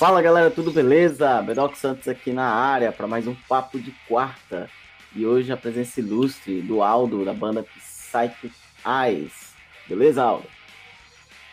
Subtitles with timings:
[0.00, 1.42] Fala galera, tudo beleza?
[1.42, 4.66] Bedoc Santos aqui na área para mais um Papo de Quarta.
[5.14, 8.50] E hoje a presença ilustre do Aldo, da banda Psychic
[8.82, 9.52] Eyes.
[9.86, 10.46] Beleza, Aldo?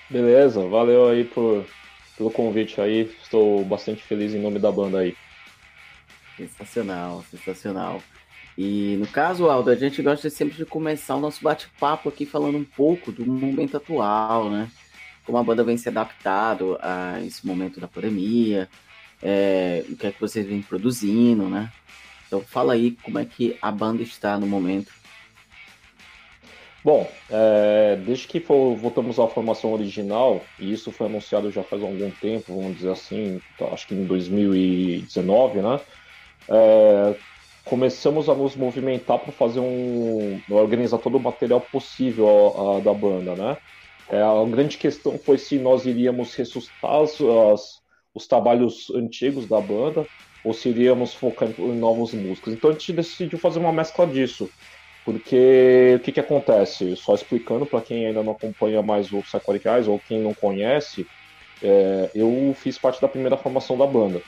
[0.09, 1.65] Beleza, valeu aí por,
[2.15, 3.13] pelo convite aí.
[3.21, 5.13] Estou bastante feliz em nome da banda aí.
[6.37, 8.01] Sensacional, sensacional.
[8.57, 12.57] E no caso, Aldo, a gente gosta sempre de começar o nosso bate-papo aqui falando
[12.57, 14.69] um pouco do momento atual, né?
[15.27, 18.69] Como a banda vem se adaptado a esse momento da pandemia,
[19.21, 21.69] é, o que é que vocês vêm produzindo, né?
[22.25, 24.89] Então fala aí como é que a banda está no momento.
[26.81, 31.81] Bom, é, desde que for, voltamos à formação original, e isso foi anunciado já faz
[31.81, 33.41] algum tempo, vamos dizer assim,
[33.73, 35.81] acho que em 2019, né?
[36.47, 37.15] É,
[37.65, 40.39] começamos a nos movimentar para fazer um.
[40.49, 43.57] organizar todo o material possível a, a, da banda, né?
[44.09, 47.81] É, a grande questão foi se nós iríamos ressuscitar as, as,
[48.13, 50.05] os trabalhos antigos da banda
[50.43, 52.53] ou se iríamos focar em, em novas músicas.
[52.53, 54.49] Então a gente decidiu fazer uma mescla disso.
[55.03, 56.95] Porque o que, que acontece?
[56.97, 61.07] Só explicando para quem ainda não acompanha mais o Psychotic ou quem não conhece,
[61.63, 64.21] é, eu fiz parte da primeira formação da banda.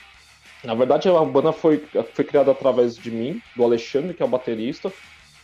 [0.64, 1.84] Na verdade, a banda foi,
[2.14, 4.92] foi criada através de mim, do Alexandre, que é o baterista,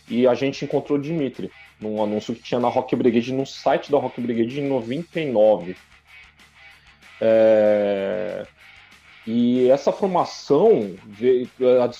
[0.07, 3.91] e a gente encontrou o Dimitri num anúncio que tinha na Rock Brigade, no site
[3.91, 5.75] da Rock Brigade em 99.
[7.21, 8.45] É...
[9.25, 11.49] E essa formação veio,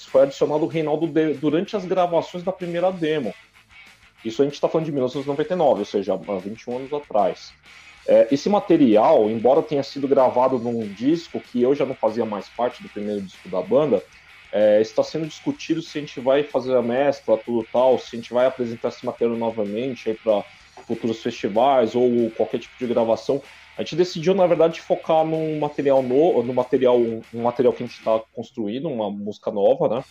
[0.10, 3.34] foi adicionado o Reinaldo durante as gravações da primeira demo.
[4.24, 7.54] Isso a gente está falando de 1999, ou seja, há 21 anos atrás.
[8.08, 12.48] É, esse material, embora tenha sido gravado num disco que eu já não fazia mais
[12.48, 14.02] parte do primeiro disco da banda,
[14.52, 18.20] é, está sendo discutido se a gente vai fazer a mescla, tudo tal, se a
[18.20, 20.44] gente vai apresentar esse material novamente para
[20.86, 23.42] futuros festivais ou qualquer tipo de gravação.
[23.78, 27.86] A gente decidiu, na verdade, focar num material no, no material, um material que a
[27.86, 30.04] gente está construindo, uma música nova, né?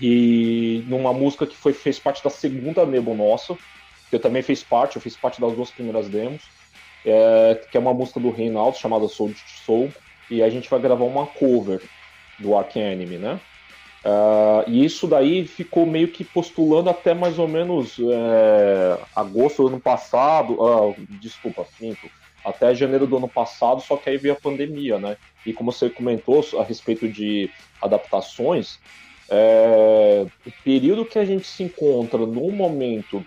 [0.00, 3.56] E numa música que foi, fez parte da segunda demo nossa,
[4.10, 6.42] que eu também fiz parte, eu fiz parte das duas primeiras demos,
[7.04, 9.92] é, que é uma música do Reinaldo chamada Soul to Soul,
[10.28, 11.80] e a gente vai gravar uma cover
[12.38, 13.40] do Ark Enemy, né?
[14.04, 19.68] Uh, e isso daí ficou meio que postulando até mais ou menos é, agosto do
[19.68, 22.08] ano passado, uh, desculpa, minto,
[22.44, 25.16] até janeiro do ano passado, só que aí veio a pandemia, né?
[25.44, 27.50] E como você comentou a respeito de
[27.82, 28.78] adaptações,
[29.28, 33.26] é, o período que a gente se encontra no momento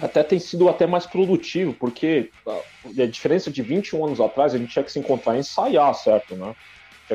[0.00, 4.72] até tem sido até mais produtivo, porque a diferença de 21 anos atrás, a gente
[4.72, 6.54] tinha que se encontrar e ensaiar, certo, né?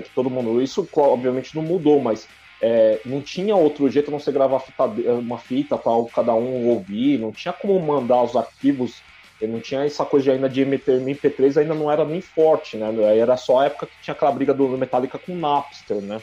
[0.02, 0.62] Que todo mundo.
[0.62, 2.28] Isso, obviamente, não mudou, mas
[2.62, 7.19] é, não tinha outro jeito não ser gravar fita, uma fita para cada um ouvir,
[7.19, 9.02] não tinha como mandar os arquivos,
[9.41, 12.91] não tinha essa coisa ainda de MP3, ainda não era nem forte, né?
[13.18, 16.19] Era só a época que tinha aquela briga do Metallica com o Napster, né?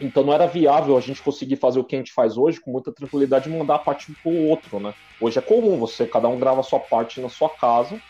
[0.00, 2.70] Então não era viável a gente conseguir fazer o que a gente faz hoje com
[2.70, 4.94] muita tranquilidade mandar a parte um pro outro, né?
[5.20, 8.00] Hoje é comum, você cada um grava a sua parte na sua casa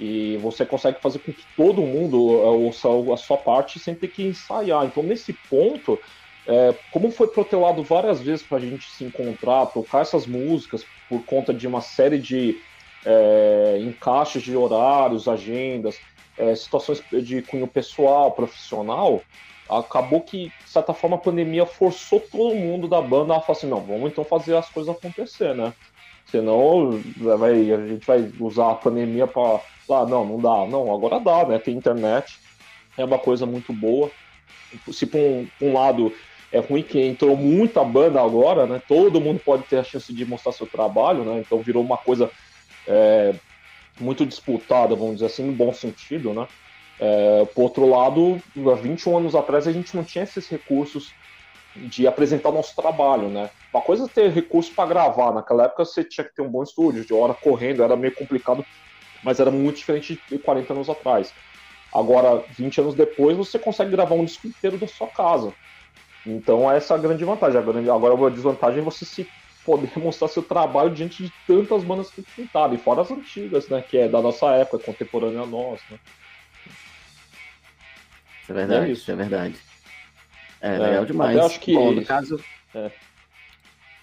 [0.00, 4.08] e você consegue fazer com que todo mundo é, ouça a sua parte sem ter
[4.08, 4.84] que ensaiar.
[4.84, 5.98] Então, nesse ponto,
[6.46, 11.24] é, como foi protelado várias vezes para a gente se encontrar, tocar essas músicas por
[11.24, 12.56] conta de uma série de
[13.04, 15.98] é, encaixes de horários, agendas,
[16.36, 19.20] é, situações de cunho pessoal, profissional,
[19.68, 23.68] acabou que, de certa forma, a pandemia forçou todo mundo da banda a falar assim,
[23.68, 25.72] não, vamos então fazer as coisas acontecer, né?
[26.30, 29.60] Senão vai, a gente vai usar a pandemia para
[29.92, 30.66] ah, não, não dá.
[30.66, 31.58] Não, agora dá, né?
[31.58, 32.38] Tem internet,
[32.96, 34.10] é uma coisa muito boa.
[34.92, 36.12] Se por um, um lado
[36.52, 38.82] é ruim que entrou muita banda agora, né?
[38.86, 41.38] Todo mundo pode ter a chance de mostrar seu trabalho, né?
[41.40, 42.30] Então virou uma coisa
[42.86, 43.34] é,
[44.00, 46.46] muito disputada, vamos dizer assim, no bom sentido, né?
[47.00, 51.12] É, por outro lado, há 21 anos atrás a gente não tinha esses recursos
[51.76, 53.50] de apresentar nosso trabalho, né?
[53.72, 56.62] Uma coisa é ter recurso para gravar, naquela época você tinha que ter um bom
[56.62, 58.64] estúdio, de hora correndo, era meio complicado
[59.22, 61.32] mas era muito diferente de 40 anos atrás.
[61.92, 65.52] Agora, 20 anos depois, você consegue gravar um disco inteiro da sua casa.
[66.26, 67.58] Então, essa é a grande vantagem.
[67.58, 69.26] Agora, a desvantagem é você se
[69.64, 73.82] poder mostrar seu trabalho diante de tantas bandas que pintaram, e fora as antigas, né?
[73.82, 75.98] Que é da nossa época, contemporânea nossa, né?
[78.48, 79.02] É verdade, é isso.
[79.02, 79.56] isso é verdade.
[80.60, 81.36] É, é legal demais.
[81.36, 81.74] Eu acho que...
[81.74, 82.42] Bom, no caso...
[82.74, 82.90] É.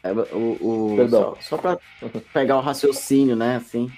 [0.04, 1.36] É, o, o, Perdão.
[1.42, 1.80] Só, só para
[2.32, 3.92] pegar o raciocínio, né, assim,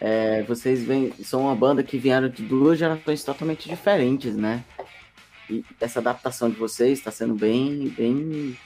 [0.00, 4.64] é, vocês vêm, são uma banda que vieram de duas gerações totalmente diferentes, né?
[5.48, 8.56] E essa adaptação de vocês está sendo bem, bem,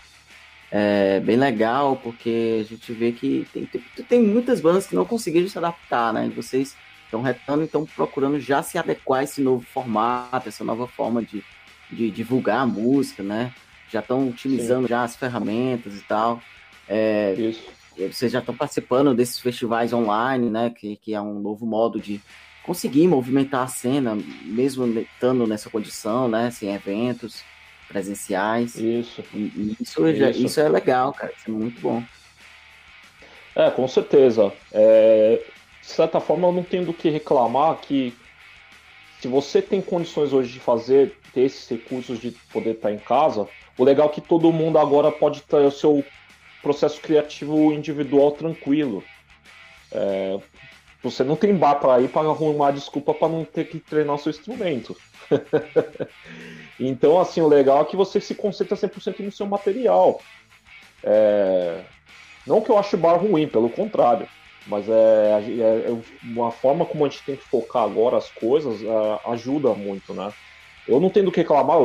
[0.70, 5.04] é, bem legal, porque a gente vê que tem, tem, tem, muitas bandas que não
[5.04, 6.26] conseguiram se adaptar, né?
[6.26, 10.86] E vocês estão retando, então procurando já se adequar a esse novo formato, essa nova
[10.86, 11.42] forma de,
[11.90, 13.52] de divulgar a música, né?
[13.90, 14.90] Já estão utilizando Sim.
[14.90, 16.40] já as ferramentas e tal.
[16.88, 17.64] É, Isso.
[17.96, 20.70] Vocês já estão participando desses festivais online, né?
[20.70, 22.20] Que, que é um novo modo de
[22.64, 26.50] conseguir movimentar a cena, mesmo estando nessa condição, né?
[26.50, 27.43] Sem eventos
[27.88, 28.76] presenciais.
[28.76, 29.23] Isso.
[29.32, 30.17] E, e isso, isso.
[30.17, 31.32] Já, isso é legal, cara.
[31.37, 32.02] Isso é muito bom.
[33.55, 34.52] É, com certeza.
[34.73, 35.43] É,
[35.81, 38.14] de certa forma, eu não tenho do que reclamar que
[39.20, 43.49] se você tem condições hoje de fazer, ter esses recursos de poder estar em casa,
[43.79, 46.05] o legal é que todo mundo agora pode ter o seu
[46.64, 49.05] processo criativo individual tranquilo.
[49.93, 50.40] É,
[51.02, 54.31] você não tem bar para ir para arrumar desculpa para não ter que treinar seu
[54.31, 54.96] instrumento.
[56.81, 60.20] então, assim, o legal é que você se concentra 100% no seu material.
[61.02, 61.82] É,
[62.46, 64.26] não que eu ache bar ruim, pelo contrário.
[64.67, 68.82] Mas é, é, é, uma forma como a gente tem que focar agora as coisas
[68.82, 70.32] é, ajuda muito, né?
[70.86, 71.78] Eu não tenho do que reclamar,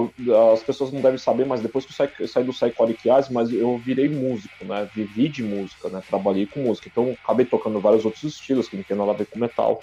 [0.53, 3.51] as pessoas não devem saber, mas depois que eu saí, saí do Psychotic Eyes, mas
[3.51, 4.89] eu virei músico, né?
[4.93, 6.01] Vivi de música, né?
[6.05, 9.25] Trabalhei com música, então acabei tocando vários outros estilos que não tem nada a ver
[9.27, 9.79] com metal.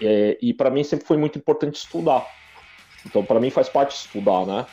[0.00, 2.26] É, e para mim sempre foi muito importante estudar.
[3.06, 4.66] Então para mim faz parte estudar, né?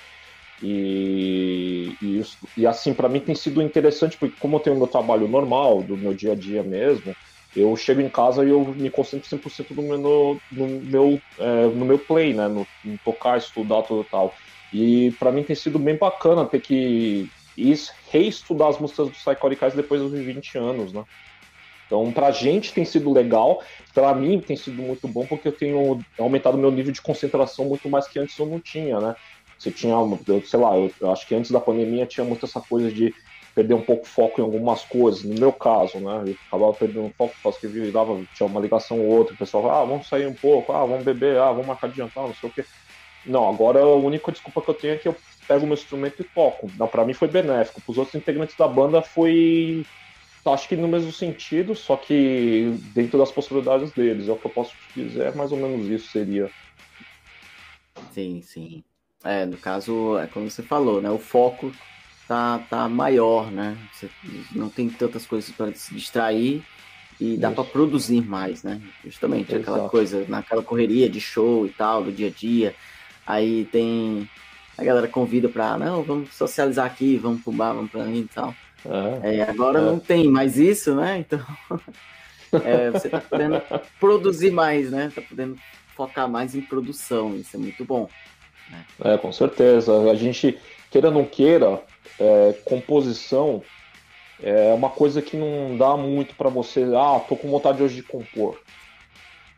[0.62, 2.22] E, e,
[2.58, 5.98] e assim, para mim tem sido interessante, porque como eu tenho meu trabalho normal, do
[5.98, 7.14] meu dia a dia mesmo,
[7.56, 11.86] eu chego em casa e eu me concentro 100% no meu, no, meu, é, no
[11.86, 12.48] meu play, né?
[12.48, 14.34] No, no, tocar, estudar, tudo tal.
[14.74, 17.30] E para mim tem sido bem bacana ter que
[18.12, 21.04] reestudar as músicas do Psychotic depois dos 20 anos, né?
[21.86, 23.62] Então, pra gente tem sido legal,
[23.94, 27.90] pra mim tem sido muito bom, porque eu tenho aumentado meu nível de concentração muito
[27.90, 29.16] mais que antes eu não tinha, né?
[29.58, 32.60] Você tinha, eu, sei lá, eu, eu, acho que antes da pandemia tinha muito essa
[32.60, 33.14] coisa de
[33.56, 36.24] perder um pouco foco em algumas coisas, no meu caso, né?
[36.28, 39.64] Eu acabava perdendo foco por causa que virava, tinha uma ligação ou outra, o pessoal
[39.64, 42.36] falava, ah, vamos sair um pouco, ah, vamos beber, ah, vamos marcar de jantar, não
[42.36, 42.66] sei o quê.
[43.26, 45.16] Não, agora a única desculpa que eu tenho é que eu
[45.48, 46.70] pego meu instrumento e toco.
[46.78, 47.82] Não, pra mim foi benéfico.
[47.82, 49.84] Para os outros integrantes da banda foi.
[50.46, 54.28] Acho que no mesmo sentido, só que dentro das possibilidades deles.
[54.28, 56.52] É o que eu posso te dizer, é mais ou menos isso seria.
[58.12, 58.84] Sim, sim.
[59.24, 61.10] É, no caso, é como você falou, né?
[61.10, 61.72] O foco
[62.28, 63.78] tá, tá maior, né?
[63.94, 64.10] Você
[64.54, 66.64] não tem tantas coisas para se distrair
[67.20, 68.82] e dá para produzir mais, né?
[69.04, 69.72] Justamente Exato.
[69.72, 72.76] aquela coisa, naquela correria de show e tal, do dia a dia.
[73.26, 74.30] Aí tem.
[74.78, 78.28] A galera convida para, não, vamos socializar aqui, vamos pro bar, vamos pra ali e
[78.28, 78.54] tal.
[79.24, 79.82] É, é, agora é.
[79.82, 81.20] não tem mais isso, né?
[81.20, 81.40] Então
[82.64, 83.62] é, você tá podendo
[84.00, 85.12] produzir mais, né?
[85.16, 85.58] Tá podendo
[85.96, 88.10] focar mais em produção, isso é muito bom.
[89.04, 89.94] É, com certeza.
[90.12, 90.58] A gente,
[90.96, 91.82] queira ou não queira,
[92.18, 93.62] é, composição
[94.42, 96.84] é uma coisa que não dá muito para você.
[96.96, 98.58] Ah, tô com vontade hoje de compor.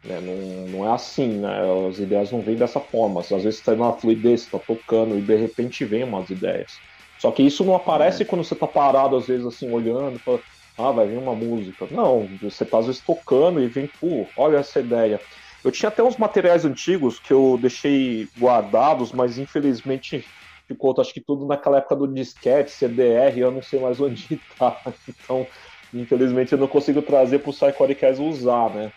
[0.10, 1.60] É, não, não é assim, né?
[1.88, 3.22] As ideias não vêm dessa forma.
[3.22, 6.72] Às vezes você tá na fluidez, você tá tocando e de repente vem umas ideias.
[7.20, 8.26] Só que isso não aparece é.
[8.26, 10.40] quando você tá parado, às vezes, assim, olhando, fala,
[10.78, 11.88] ah, vai vir uma música.
[11.92, 15.20] Não, você tá às vezes tocando e vem, pô, olha essa ideia.
[15.64, 20.24] Eu tinha até uns materiais antigos que eu deixei guardados, mas infelizmente
[20.68, 24.80] ficou, acho que tudo naquela época do disquete, CDR, eu não sei mais onde tá.
[25.08, 25.48] Então,
[25.94, 28.92] infelizmente eu não consigo trazer pro Psychoricast usar, né?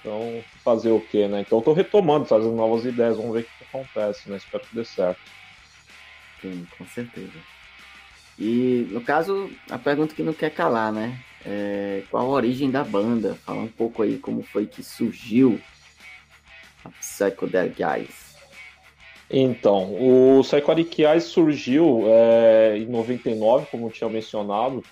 [0.00, 1.40] Então, fazer o quê, né?
[1.40, 4.36] Então eu tô retomando, trazendo novas ideias, vamos ver o que acontece, né?
[4.36, 5.20] Espero que dê certo.
[6.40, 7.38] Sim, com certeza.
[8.38, 11.18] E, no caso, a pergunta que não quer calar, né?
[11.44, 13.34] É, qual a origem da banda?
[13.34, 15.60] Fala um pouco aí como foi que surgiu
[16.84, 18.25] a Psychedelic Eyes?
[19.30, 20.40] Então, o
[20.98, 24.84] Eyes surgiu é, em 99, como eu tinha mencionado.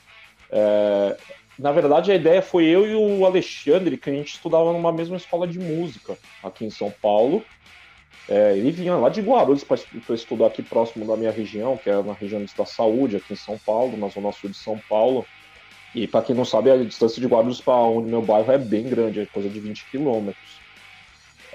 [0.51, 1.17] É,
[1.59, 5.17] na verdade, a ideia foi eu e o Alexandre, que a gente estudava numa mesma
[5.17, 7.45] escola de música aqui em São Paulo.
[8.29, 12.03] É, ele vinha lá de Guarulhos para estudar aqui próximo da minha região, que é
[12.03, 15.25] na região da saúde, aqui em São Paulo, na zona sul de São Paulo.
[15.95, 18.83] E para quem não sabe, a distância de Guarulhos para onde meu bairro é bem
[18.83, 20.64] grande, é coisa de 20 quilômetros.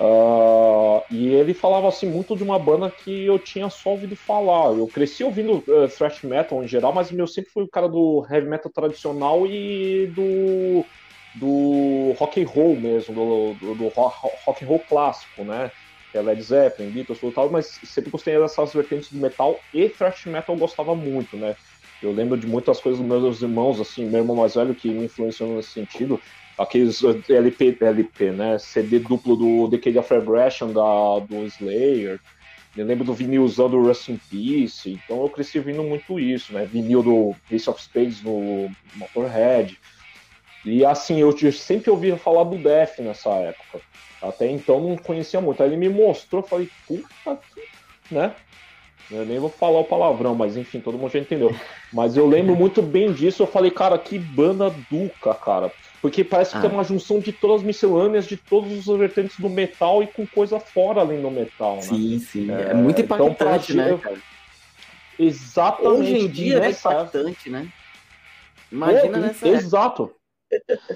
[0.01, 4.77] Uh, e ele falava assim muito de uma banda que eu tinha só ouvido falar.
[4.77, 8.25] Eu cresci ouvindo uh, thrash metal em geral, mas eu sempre fui o cara do
[8.29, 10.87] heavy metal tradicional e do
[11.33, 15.69] do rock and roll mesmo, do, do, do rock and roll clássico, né?
[16.11, 19.89] Que é Led Zeppelin, Beatles, tudo tal, mas sempre gostei dessas vertentes do metal e
[19.89, 21.55] thrash metal eu gostava muito, né?
[22.01, 25.05] Eu lembro de muitas coisas dos meus irmãos, assim, meu irmão mais velho que me
[25.05, 26.19] influenciou nesse sentido
[26.59, 28.59] aqueles LP, LP, né?
[28.59, 32.19] CD duplo do Decade of Aggression da, do Slayer.
[32.75, 34.91] Eu lembro do vinilzão do Rust in Peace.
[34.91, 36.65] Então eu cresci ouvindo muito isso, né?
[36.65, 39.79] Vinil do Ace of Spades no Motorhead.
[40.65, 43.79] E assim, eu sempre ouvia falar do Def nessa época.
[44.21, 45.63] Até então não conhecia muito.
[45.63, 48.13] Aí ele me mostrou, falei, puta que.
[48.13, 48.35] né?
[49.09, 51.55] Eu nem vou falar o palavrão, mas enfim, todo mundo já entendeu.
[51.91, 53.41] Mas eu lembro muito bem disso.
[53.41, 55.71] Eu falei, cara, que banda duca, cara.
[56.01, 56.69] Porque parece que ah.
[56.69, 60.25] é uma junção de todas as miscelâneas, de todos os vertentes do metal e com
[60.25, 61.81] coisa fora além do metal, né?
[61.81, 62.51] Sim, sim.
[62.51, 64.17] É, é muito então, impactante, então, né, cara?
[65.17, 66.01] Exatamente.
[66.01, 67.67] Hoje em dia é impactante, né?
[68.71, 70.11] Imagina é, nessa Exato.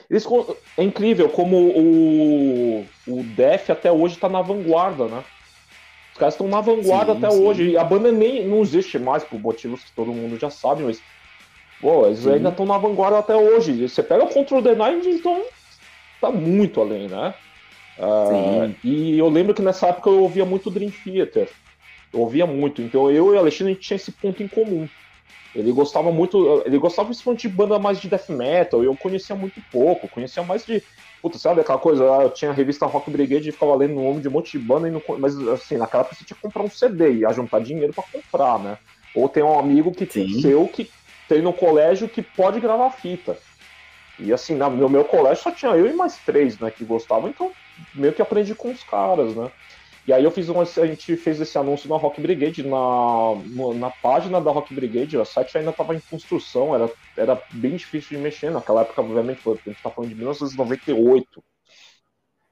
[0.09, 0.25] Eles,
[0.77, 5.23] é incrível como o, o Def até hoje está na vanguarda, né?
[6.13, 7.43] Os caras estão na vanguarda sim, até sim.
[7.43, 7.69] hoje.
[7.71, 11.01] E a banda nem não existe mais por motivos que todo mundo já sabe, mas
[11.81, 12.31] pô, eles sim.
[12.31, 13.87] ainda estão na vanguarda até hoje.
[13.87, 15.43] Você pega o Control the Night, então
[16.19, 17.33] tá muito além, né?
[17.97, 21.49] Uh, e eu lembro que nessa época eu ouvia muito Dream Theater.
[22.11, 22.81] Eu ouvia muito.
[22.81, 24.87] Então eu e o Alexandre a gente tinha esse ponto em comum.
[25.55, 29.61] Ele gostava muito, ele gostava principalmente de banda mais de death metal, eu conhecia muito
[29.71, 30.81] pouco, conhecia mais de.
[31.21, 32.03] Puta, sabe aquela coisa?
[32.03, 34.59] Eu tinha a revista Rock Brigade e ficava lendo o nome de um monte de
[34.59, 37.31] banda, e não, mas assim, naquela época você tinha que comprar um CD e ia
[37.31, 38.77] juntar dinheiro para comprar, né?
[39.15, 40.41] Ou tem um amigo que Sim.
[40.41, 40.89] seu que
[41.33, 43.35] tem no colégio que pode gravar fita.
[44.19, 47.51] E assim, no meu colégio só tinha eu e mais três, né, que gostavam, então
[47.95, 49.49] meio que aprendi com os caras, né?
[50.05, 53.89] E aí eu fiz um, a gente fez esse anúncio na Rock Brigade, na, na
[53.89, 58.23] página da Rock Brigade, o site ainda estava em construção, era, era bem difícil de
[58.23, 58.51] mexer.
[58.51, 61.43] Naquela época, obviamente, a gente está falando de 1998.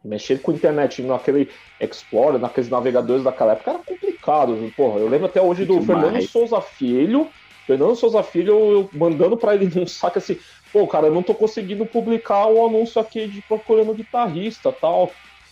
[0.03, 4.73] Mexer com internet naquele Explorer, naqueles navegadores daquela época era complicado.
[4.75, 6.01] Porra, eu lembro até hoje do Demais.
[6.01, 7.29] Fernando Souza Filho.
[7.65, 10.37] Fernando Souza Filho, eu mandando para ele num saco assim,
[10.71, 15.11] pô, cara, eu não tô conseguindo publicar o anúncio aqui de procurando guitarrista tal.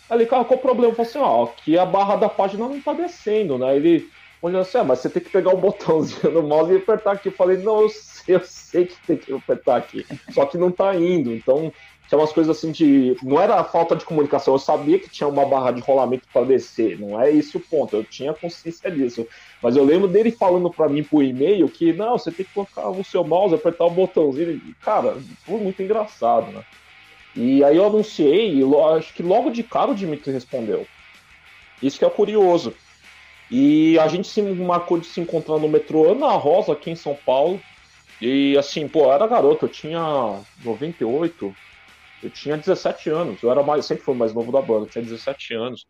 [0.09, 0.91] Aí ele, cara, qual o problema?
[0.91, 3.75] Eu falei assim, ó, aqui a barra da página não tá descendo, né?
[3.75, 4.07] Ele
[4.41, 7.27] olhando assim, ah, mas você tem que pegar o botãozinho no mouse e apertar aqui.
[7.27, 10.71] Eu falei, não, eu sei, eu sei que tem que apertar aqui, só que não
[10.71, 11.33] tá indo.
[11.33, 11.71] Então,
[12.09, 13.15] tinha umas coisas assim de.
[13.21, 16.99] Não era falta de comunicação, eu sabia que tinha uma barra de rolamento para descer,
[16.99, 19.27] não é esse o ponto, eu tinha consciência disso.
[19.61, 22.89] Mas eu lembro dele falando para mim por e-mail que, não, você tem que colocar
[22.89, 24.59] o seu mouse, apertar o botãozinho.
[24.81, 26.63] Cara, foi muito engraçado, né?
[27.35, 28.63] E aí eu anunciei, e
[28.97, 30.87] acho que logo de cara o Dimitri respondeu.
[31.81, 32.73] Isso que é curioso.
[33.51, 37.15] E a gente se marcou de se encontrar no metrô Ana Rosa, aqui em São
[37.23, 37.61] Paulo.
[38.19, 41.55] E assim, pô, eu era garoto, eu tinha 98,
[42.23, 43.41] eu tinha 17 anos.
[43.41, 45.85] Eu era mais, sempre fui mais novo da banda, eu tinha 17 anos.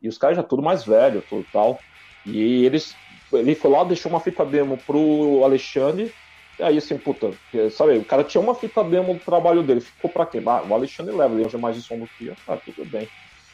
[0.00, 1.78] E os caras já tudo mais velho, tudo tal.
[2.26, 2.94] E eles,
[3.32, 6.12] ele foi lá, deixou uma fita demo pro Alexandre
[6.58, 7.30] e aí, assim, puta,
[7.70, 10.40] sabe, o cara tinha uma fita demo do trabalho dele, ficou pra quê?
[10.46, 12.34] Ah, o Alexandre leva, ele é mais de som do que eu.
[12.46, 13.08] Ah, tudo bem.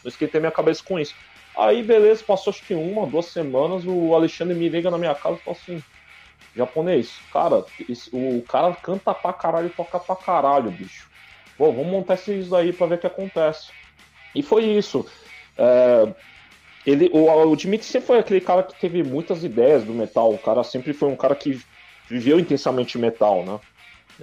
[0.05, 1.15] Não esquentei minha cabeça com isso.
[1.57, 5.39] Aí, beleza, passou acho que uma, duas semanas, o Alexandre me liga na minha casa
[5.41, 5.83] e fala assim:
[6.55, 11.10] japonês, cara, esse, o cara canta pra caralho toca pra caralho, bicho.
[11.61, 13.71] Pô, vamos montar isso daí pra ver o que acontece.
[14.35, 15.05] E foi isso.
[15.59, 16.09] É,
[16.87, 20.33] ele, o, o Dimitri sempre foi aquele cara que teve muitas ideias do metal.
[20.33, 21.61] O cara sempre foi um cara que
[22.09, 23.61] viveu intensamente metal, né?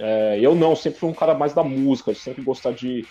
[0.00, 3.06] É, eu não, sempre fui um cara mais da música, sempre gostar de,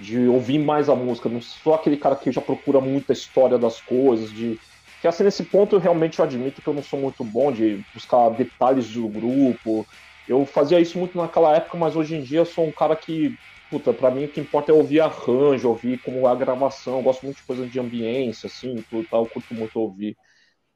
[0.00, 3.80] de ouvir mais a música, não sou aquele cara que já procura muita história das
[3.80, 4.58] coisas, de
[5.00, 8.30] que assim nesse ponto eu realmente admito que eu não sou muito bom de buscar
[8.30, 9.86] detalhes do grupo.
[10.26, 13.36] Eu fazia isso muito naquela época, mas hoje em dia eu sou um cara que,
[13.68, 17.24] puta, para mim o que importa é ouvir arranjo, ouvir como a gravação, eu gosto
[17.24, 20.16] muito de coisa de ambiência assim, tudo tal, eu curto muito ouvir.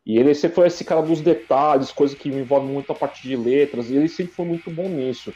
[0.06, 3.22] E ele sempre foi esse cara dos detalhes, coisa que me envolve muito a parte
[3.28, 5.34] de letras, e ele sempre foi muito bom nisso.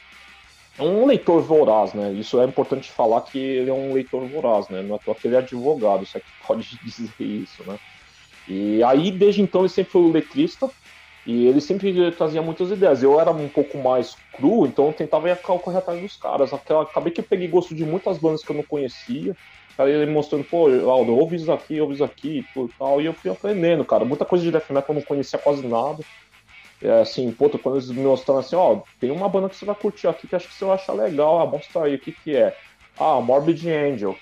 [0.79, 2.13] É um leitor voraz, né?
[2.15, 4.83] Isso é importante falar que ele é um leitor voraz, né?
[4.83, 7.79] Não é só que ele é advogado, isso aqui pode dizer isso, né?
[8.47, 10.71] E aí, desde então, ele sempre foi o letrista,
[11.25, 13.03] e ele sempre trazia muitas ideias.
[13.03, 16.53] Eu era um pouco mais cru, então eu tentava ir correr atrás dos caras.
[16.53, 19.37] Acabei que eu peguei gosto de muitas bandas que eu não conhecia,
[19.79, 23.01] Aí ele mostrando, pô, Aldo, ouve isso aqui, ouve isso aqui e tal.
[23.01, 24.05] E eu fui aprendendo, cara.
[24.05, 26.05] Muita coisa de death metal eu não conhecia quase nada.
[26.83, 29.75] É assim, pô, quando eles me mostraram assim, ó, tem uma banda que você vai
[29.75, 32.35] curtir aqui que acho que você vai achar legal, ah, mostra aí, o que que
[32.35, 32.57] é?
[32.99, 34.17] Ah, Morbid Angel.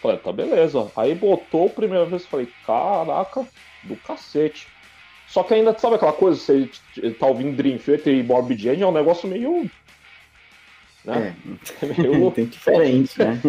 [0.00, 0.90] Falei, tá beleza.
[0.96, 3.44] Aí botou a primeira vez, falei, caraca,
[3.82, 4.68] do cacete.
[5.34, 6.70] Só que ainda, sabe aquela coisa, você
[7.18, 9.68] tá ouvindo Dream Theater e Morbid Angel, é um negócio meio
[11.04, 11.34] né?
[11.82, 12.30] É, meio...
[12.30, 13.40] tem diferente, né?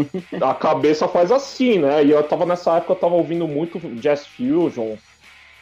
[0.41, 2.03] A cabeça faz assim, né?
[2.03, 4.95] E eu tava nessa época, eu tava ouvindo muito Jazz Fusion.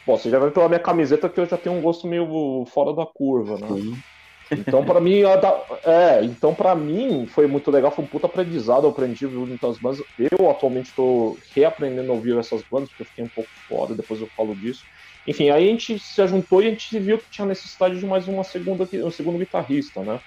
[0.06, 2.94] Bom, você já viu pela minha camiseta que eu já tenho um gosto meio fora
[2.94, 3.68] da curva, né?
[3.68, 3.94] Sim.
[4.50, 5.20] Então, para mim,
[5.84, 10.02] é, então para mim foi muito legal, foi um puta aprendizado, eu aprendi muitas bandas.
[10.18, 14.22] Eu atualmente estou reaprendendo a ouvir essas bandas, porque eu fiquei um pouco fora, depois
[14.22, 14.84] eu falo disso.
[15.26, 18.28] Enfim, aí a gente se juntou e a gente viu que tinha necessidade de mais
[18.28, 20.20] uma segunda, um segundo guitarrista, né?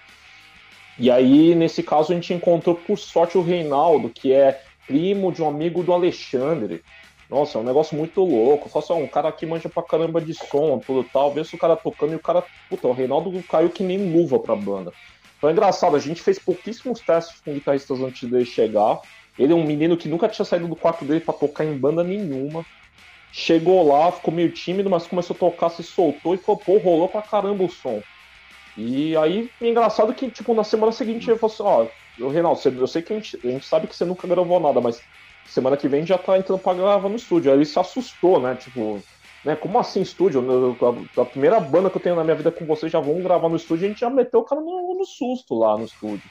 [0.99, 5.43] E aí, nesse caso, a gente encontrou, por sorte, o Reinaldo, que é primo de
[5.43, 6.81] um amigo do Alexandre.
[7.29, 8.69] Nossa, é um negócio muito louco.
[8.69, 11.31] Só assim, um cara que manja pra caramba de som, tudo tal.
[11.31, 12.43] Vê se o cara tocando e o cara.
[12.69, 14.91] Puta, o Reinaldo caiu que nem luva pra banda.
[15.39, 18.99] Foi engraçado, a gente fez pouquíssimos testes com guitarristas antes dele chegar.
[19.37, 22.03] Ele é um menino que nunca tinha saído do quarto dele para tocar em banda
[22.03, 22.65] nenhuma.
[23.39, 27.07] Chegou lá, ficou meio tímido, mas começou a tocar, se soltou e falou, pô, rolou
[27.07, 28.01] pra caramba o som.
[28.75, 32.87] E aí, engraçado que, tipo, na semana seguinte ele falou assim, ó, oh, Reinaldo, eu
[32.87, 34.99] sei que a gente, a gente sabe que você nunca gravou nada, mas
[35.45, 37.51] semana que vem já tá entrando pra gravar no estúdio.
[37.51, 38.55] Aí ele se assustou, né?
[38.55, 38.99] Tipo,
[39.45, 39.55] né?
[39.55, 40.43] Como assim estúdio?
[41.21, 43.55] A, primeira banda que eu tenho na minha vida com vocês já vão gravar no
[43.55, 46.27] estúdio, a gente já meteu o cara no, no susto lá no estúdio.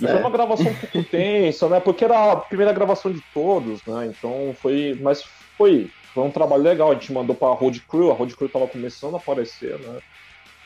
[0.00, 1.80] E foi uma gravação um pouco tensa, né?
[1.80, 4.06] Porque era a primeira gravação de todos, né?
[4.06, 4.96] Então foi.
[5.00, 5.24] Mas
[5.56, 6.90] foi, foi um trabalho legal.
[6.90, 10.00] A gente mandou pra Road Crew, a Road Crew tava começando a aparecer, né?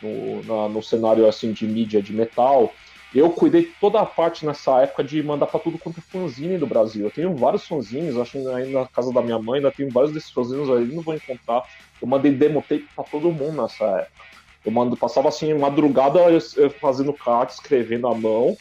[0.00, 2.72] No, na, no cenário assim de mídia de metal.
[3.14, 6.66] Eu cuidei toda a parte nessa época de mandar para tudo quanto é fanzine do
[6.66, 7.04] Brasil.
[7.04, 10.12] Eu tenho vários fanzines, acho que aí na casa da minha mãe ainda tenho vários
[10.12, 11.62] desses fanzines aí, não vou encontrar.
[12.00, 14.22] Eu mandei demo tape pra todo mundo nessa época.
[14.64, 18.56] Eu mando, passava assim, madrugada eu, eu fazendo carta, escrevendo à mão.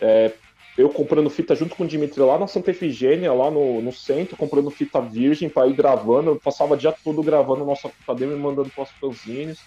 [0.00, 0.32] É,
[0.76, 4.36] eu comprando fita junto com o Dimitri lá na Santa Efigênia, lá no, no centro,
[4.36, 6.30] comprando fita virgem para ir gravando.
[6.30, 9.60] Eu passava o dia todo gravando nossa fita demo e mandando para os fanzines.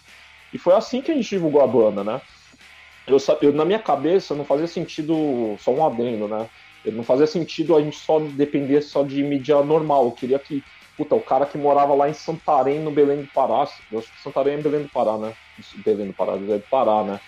[0.52, 2.22] E foi assim que a gente divulgou a banda, né?
[3.08, 6.50] eu, eu, na minha cabeça não fazia sentido, só um adendo, né?
[6.86, 10.06] Não fazia sentido a gente só depender só de mídia normal.
[10.06, 10.64] Eu queria que,
[10.96, 14.22] puta, o cara que morava lá em Santarém, no Belém do Pará, eu acho que
[14.22, 15.34] Santarém é Belém do Pará, né?
[15.78, 17.20] Belém do Pará, é do Pará, né?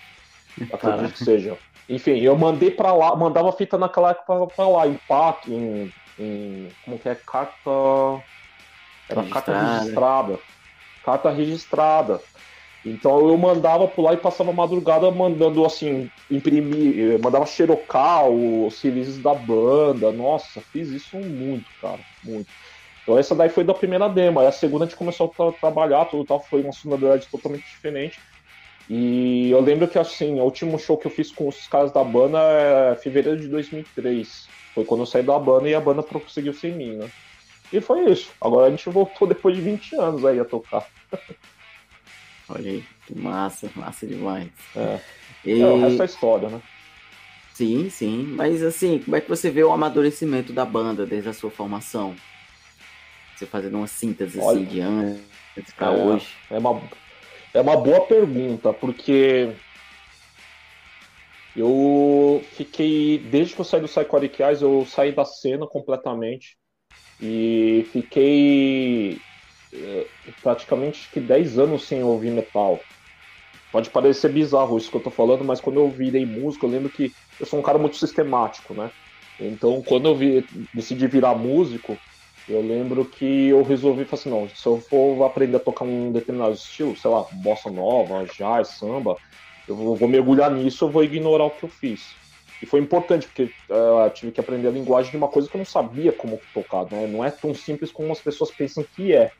[0.72, 1.58] Acredito que seja.
[1.88, 6.68] Enfim, eu mandei para lá, mandava fita naquela época para lá, em PAC, em, em,
[6.84, 7.70] como que é, carta...
[9.08, 9.32] Era registrada.
[9.32, 10.38] carta registrada.
[11.04, 12.20] Carta registrada.
[12.84, 18.80] Então eu mandava por lá e passava a madrugada mandando assim, imprimir, mandava xerocar os
[18.80, 20.12] releases da banda.
[20.12, 22.48] Nossa, fiz isso muito, cara, muito.
[23.02, 24.40] Então essa daí foi da primeira demo.
[24.40, 28.20] Aí a segunda a gente começou a trabalhar, tudo tal, foi uma sonoridade totalmente diferente.
[28.88, 32.02] E eu lembro que assim, o último show que eu fiz com os caras da
[32.02, 34.48] banda é fevereiro de 2003.
[34.74, 37.10] Foi quando eu saí da banda e a banda prosseguiu sem mim, né?
[37.72, 38.30] E foi isso.
[38.40, 40.86] Agora a gente voltou depois de 20 anos aí a tocar.
[42.48, 44.48] Olha aí, que massa, massa demais.
[44.74, 45.00] É.
[45.44, 45.60] E...
[45.60, 46.62] é o resto é história, né?
[47.52, 48.22] Sim, sim.
[48.36, 52.16] Mas assim, como é que você vê o amadurecimento da banda desde a sua formação?
[53.36, 56.28] Você fazendo uma síntese assim, Olha, assim, de antes para é, hoje.
[56.50, 56.80] É uma,
[57.54, 59.48] é uma boa pergunta, porque
[61.56, 63.18] eu fiquei.
[63.18, 66.56] Desde que eu saí do Psychotic Eyes, eu saí da cena completamente.
[67.20, 69.16] E fiquei
[69.74, 70.06] é,
[70.40, 72.80] praticamente que 10 anos sem ouvir metal.
[73.72, 76.90] Pode parecer bizarro isso que eu tô falando, mas quando eu virei músico, eu lembro
[76.90, 78.90] que eu sou um cara muito sistemático, né?
[79.40, 82.00] Então, quando eu vi, decidi virar músico,
[82.48, 86.10] eu lembro que eu resolvi falar assim, não, se eu for aprender a tocar um
[86.10, 89.16] determinado estilo, sei lá, bossa nova, jazz, samba,
[89.68, 92.14] eu vou mergulhar nisso, eu vou ignorar o que eu fiz.
[92.62, 95.58] E foi importante, porque uh, tive que aprender a linguagem de uma coisa que eu
[95.58, 97.06] não sabia como tocar, né?
[97.06, 99.30] Não é tão simples como as pessoas pensam que é.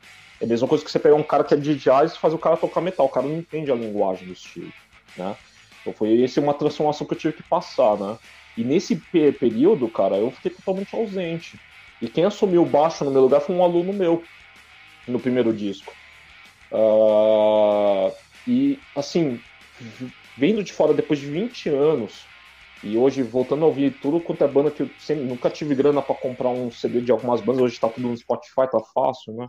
[0.40, 2.36] É a mesma coisa que você pegar um cara que é de jazz e fazer
[2.36, 3.06] o cara tocar metal.
[3.06, 4.72] O cara não entende a linguagem do estilo,
[5.16, 5.34] né?
[5.80, 8.16] Então foi essa uma transformação que eu tive que passar, né?
[8.56, 8.96] E nesse
[9.40, 11.58] período, cara, eu fiquei totalmente ausente.
[12.00, 14.28] E quem assumiu o baixo no meu lugar foi um aluno meu,
[15.06, 15.96] no primeiro disco.
[16.72, 18.12] Uh,
[18.46, 19.42] e, assim,
[20.36, 22.30] vendo de fora depois de 20 anos,
[22.82, 26.02] e hoje, voltando a ouvir tudo quanto é banda que eu sempre, nunca tive grana
[26.02, 29.48] para comprar um CD de algumas bandas, hoje tá tudo no Spotify, tá fácil, né?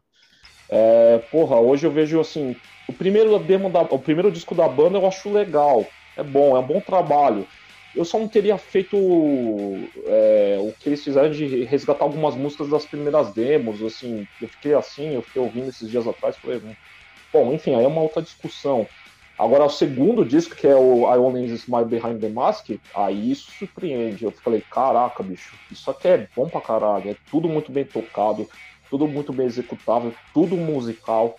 [0.71, 2.55] É, porra, hoje eu vejo assim,
[2.87, 6.59] o primeiro demo da, o primeiro disco da banda eu acho legal, é bom, é
[6.59, 7.49] um bom trabalho.
[7.93, 8.95] Eu só não teria feito
[10.07, 14.73] é, o que eles fizeram de resgatar algumas músicas das primeiras demos, assim, eu fiquei
[14.73, 16.75] assim, eu fiquei ouvindo esses dias atrás, falei, hum.
[17.33, 18.89] bom, enfim, aí é uma outra discussão.
[19.37, 23.51] Agora, o segundo disco, que é o I Only Smile Behind the Mask, aí isso
[23.51, 24.25] surpreende.
[24.25, 28.47] Eu falei, caraca, bicho, isso aqui é bom pra caralho, é tudo muito bem tocado,
[28.89, 31.35] tudo muito bem executável, tudo musical.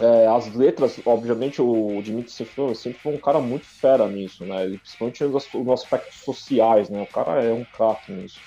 [0.00, 4.64] É, as letras, obviamente, o Dimitri Sefron sempre foi um cara muito fera nisso, né?
[4.64, 7.00] Ele, principalmente nos, nos aspectos sociais, né?
[7.00, 8.42] O cara é um craque nisso.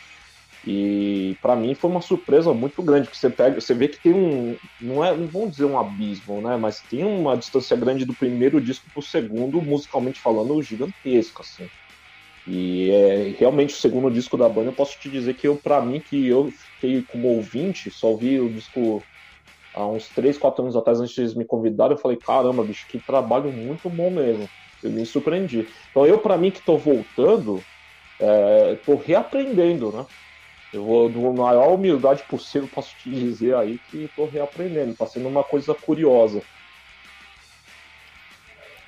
[0.63, 4.13] E para mim foi uma surpresa muito grande, que você pega, você vê que tem
[4.13, 8.15] um, não é, não vamos dizer um abismo, né, mas tem uma distância grande do
[8.15, 11.69] primeiro disco pro segundo, musicalmente falando, gigantesca, assim.
[12.45, 15.83] E é, realmente o segundo disco da banda, eu posso te dizer que eu, para
[15.85, 19.07] mim, que eu fiquei como ouvinte, só ouvi o disco
[19.75, 22.87] há uns 3, 4 anos atrás, antes de eles me convidarem, eu falei, caramba, bicho,
[22.87, 24.49] que trabalho muito bom mesmo.
[24.81, 25.67] Eu me surpreendi.
[25.91, 27.61] Então eu, para mim, que estou voltando,
[28.73, 30.05] estou é, reaprendendo, né?
[30.73, 34.91] Eu vou, com maior humildade possível, posso te dizer aí que estou reaprendendo.
[34.91, 36.41] Está sendo uma coisa curiosa.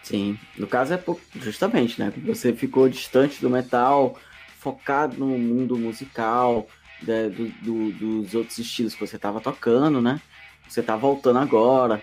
[0.04, 1.04] Sim, no caso é
[1.36, 2.14] justamente, né?
[2.26, 4.16] Você ficou distante do metal,
[4.58, 6.68] focado no mundo musical,
[7.02, 10.22] né, do, do, dos outros estilos que você estava tocando, né?
[10.68, 12.02] Você está voltando agora,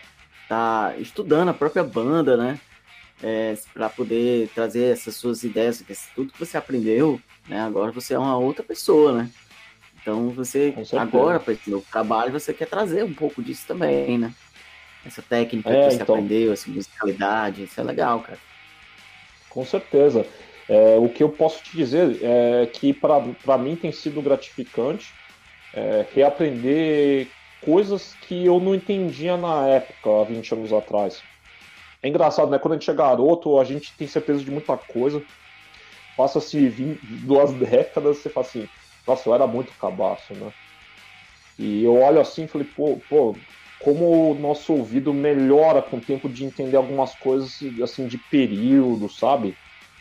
[0.48, 2.58] tá estudando a própria banda, né?
[3.22, 5.82] É, para poder trazer essas suas ideias,
[6.14, 7.60] tudo que você aprendeu, né?
[7.60, 9.30] Agora você é uma outra pessoa, né?
[10.00, 14.34] Então você agora para esse novo trabalho você quer trazer um pouco disso também, né?
[15.06, 16.14] Essa técnica é, que você então...
[16.14, 18.38] aprendeu, essa musicalidade, isso é legal, cara.
[19.48, 20.26] Com certeza.
[20.68, 25.12] É, o que eu posso te dizer é que para mim tem sido gratificante
[25.74, 27.28] é, reaprender
[27.64, 31.24] coisas que eu não entendia na época, há 20 anos atrás.
[32.02, 32.58] É engraçado, né?
[32.58, 35.24] Quando a gente é garoto, a gente tem certeza de muita coisa.
[36.16, 36.70] Passa-se
[37.02, 38.68] duas décadas, você fala assim,
[39.06, 40.52] nossa, eu era muito cabaço, né?
[41.58, 43.40] E eu olho assim e falei, pô, pô,
[43.78, 49.08] como o nosso ouvido melhora com o tempo de entender algumas coisas, assim, de período,
[49.08, 49.56] sabe?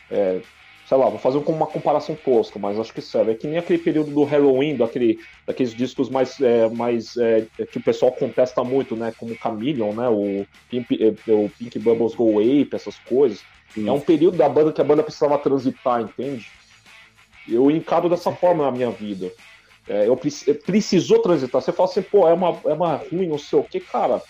[0.10, 0.42] É,
[0.88, 3.32] sei lá, vou fazer uma comparação tosca, mas acho que serve.
[3.32, 7.78] É que nem aquele período do Halloween, daquele, daqueles discos mais, é, mais é, que
[7.78, 9.14] o pessoal contesta muito, né?
[9.18, 10.10] Como Chameleon, né?
[10.10, 13.44] O Pink, é, o Pink Bubbles Go Ape, essas coisas.
[13.74, 13.88] Sim.
[13.88, 16.48] É um período da banda que a banda precisava transitar, entende?
[17.48, 19.32] Eu encaro dessa forma na minha vida.
[19.88, 20.18] É, eu
[20.66, 21.62] precisou transitar.
[21.62, 24.22] Você fala assim, pô, é uma, é uma ruim, não sei o que, cara.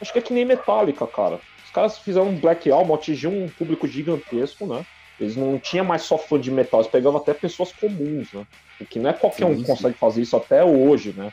[0.00, 1.40] Acho que é que nem Metallica, cara.
[1.64, 4.84] Os caras fizeram um Black Album, atingiu um público gigantesco, né?
[5.20, 8.46] Eles não tinham mais só fã de metal, eles pegavam até pessoas comuns, né?
[8.80, 11.32] O que não é qualquer sim, um que consegue fazer isso até hoje, né?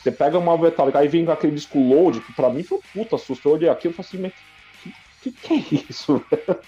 [0.00, 3.18] Você pega uma Metallica, aí vem aquele disco Load, que pra mim foi um puta
[3.18, 3.48] susto.
[3.48, 4.32] Eu olhei aquilo e falei assim, mas
[5.20, 6.24] que, que, que é isso?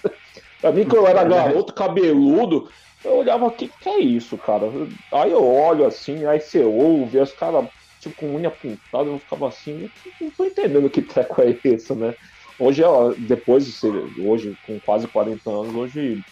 [0.59, 2.69] pra mim, quando eu era garoto, cabeludo,
[3.03, 4.69] eu olhava, o que, que é isso, cara?
[5.11, 7.65] Aí eu olho assim, aí você ouve, os caras,
[8.01, 12.13] tipo, com unha pintada, eu ficava assim, não tô entendendo que treco é esse, né?
[12.59, 12.83] Hoje,
[13.17, 16.23] depois de ser, hoje, com quase 40 anos, hoje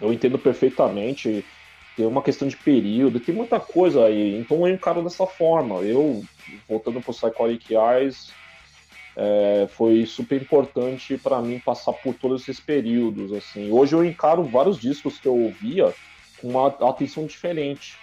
[0.00, 1.44] eu entendo perfeitamente.
[1.96, 4.38] Tem uma questão de período, tem muita coisa aí.
[4.38, 5.76] Então eu encaro dessa forma.
[5.80, 6.22] Eu,
[6.68, 8.32] voltando para o Psychotic Eyes,
[9.16, 13.32] é, foi super importante para mim passar por todos esses períodos.
[13.32, 13.70] assim.
[13.72, 15.92] Hoje eu encaro vários discos que eu ouvia
[16.40, 17.96] com uma atenção diferente.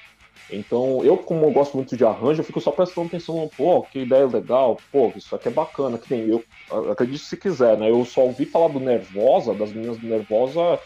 [0.52, 4.00] Então, eu, como eu gosto muito de arranjo, eu fico só prestando atenção, pô, que
[4.00, 6.44] ideia legal, pô, isso aqui é bacana, que nem eu,
[6.92, 7.90] acredito se quiser, né?
[7.90, 10.80] Eu só ouvi falar do Nervosa, das meninas do Nervosa,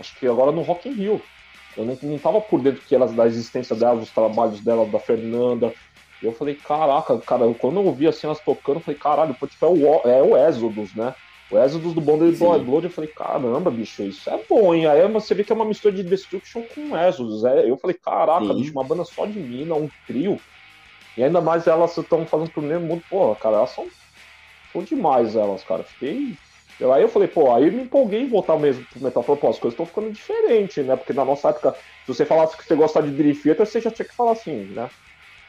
[0.00, 1.20] acho que agora no Rock in Rio.
[1.76, 4.98] Eu não, não tava por dentro que elas, da existência delas, dos trabalhos delas, da
[4.98, 5.72] Fernanda.
[6.22, 9.64] Eu falei, caraca, cara, quando eu ouvi assim elas tocando, eu falei, caralho, pô, tipo,
[9.64, 11.14] é o, é o Exodus, né?
[11.50, 14.86] O Exodus do Bonded Blood Blood, eu falei, caramba, bicho, isso é bom, hein?
[14.86, 17.44] Aí você vê que é uma mistura de Destruction com Exodus.
[17.44, 18.54] É, eu falei, caraca, Sim.
[18.54, 20.36] bicho, uma banda só de mina, um trio.
[21.16, 23.02] E ainda mais elas estão fazendo pro mesmo mundo.
[23.08, 23.86] Pô, cara, elas são,
[24.72, 25.82] são demais, elas, cara.
[25.82, 26.34] Fiquei
[26.80, 29.22] eu, aí eu falei, pô, aí me empolguei em voltar mesmo pro metal.
[29.22, 30.96] Falei, pô, as coisas estão ficando diferentes, né?
[30.96, 33.90] Porque na nossa época, se você falasse que você gosta de Dream Theater, você já
[33.90, 34.88] tinha que falar assim, né?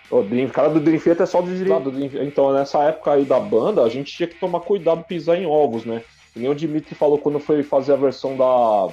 [0.10, 3.40] O Dream, cara do Dream Theater é só do Dream, Então, nessa época aí da
[3.40, 6.04] banda, a gente tinha que tomar cuidado pisar em ovos, né?
[6.36, 8.90] E nem o Dimitri falou quando foi fazer a versão da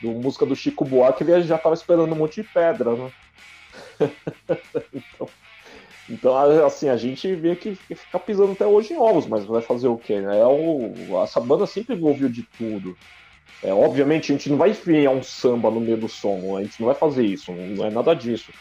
[0.00, 3.10] do música do Chico Buarque, ele já tava esperando um monte de pedra, né?
[4.94, 5.28] então,
[6.08, 9.88] então, assim, a gente vê que fica pisando até hoje em ovos, mas vai fazer
[9.88, 10.20] o quê?
[10.20, 10.38] Né?
[10.38, 12.96] É o, essa banda sempre envolveu de tudo.
[13.62, 16.80] É, obviamente, a gente não vai enfiar um samba no meio do som, a gente
[16.80, 18.52] não vai fazer isso, não é nada disso.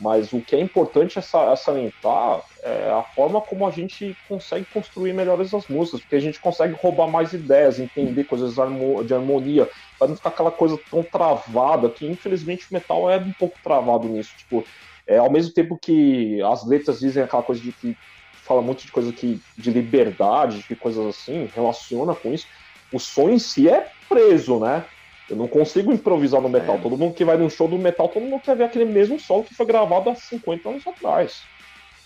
[0.00, 4.66] Mas o que é importante é, é salientar é a forma como a gente consegue
[4.72, 9.68] construir melhores as músicas, porque a gente consegue roubar mais ideias, entender coisas de harmonia,
[9.98, 14.08] para não ficar aquela coisa tão travada, que infelizmente o metal é um pouco travado
[14.08, 14.34] nisso.
[14.36, 14.64] Tipo,
[15.06, 17.96] é, ao mesmo tempo que as letras dizem aquela coisa de que
[18.44, 22.46] fala muito de coisa que, de liberdade, de coisas assim, relaciona com isso,
[22.92, 24.84] o som em si é preso, né?
[25.28, 26.76] Eu não consigo improvisar no metal.
[26.76, 26.78] É.
[26.78, 29.44] Todo mundo que vai num show do metal, todo mundo quer ver aquele mesmo solo
[29.44, 31.42] que foi gravado há 50 anos atrás.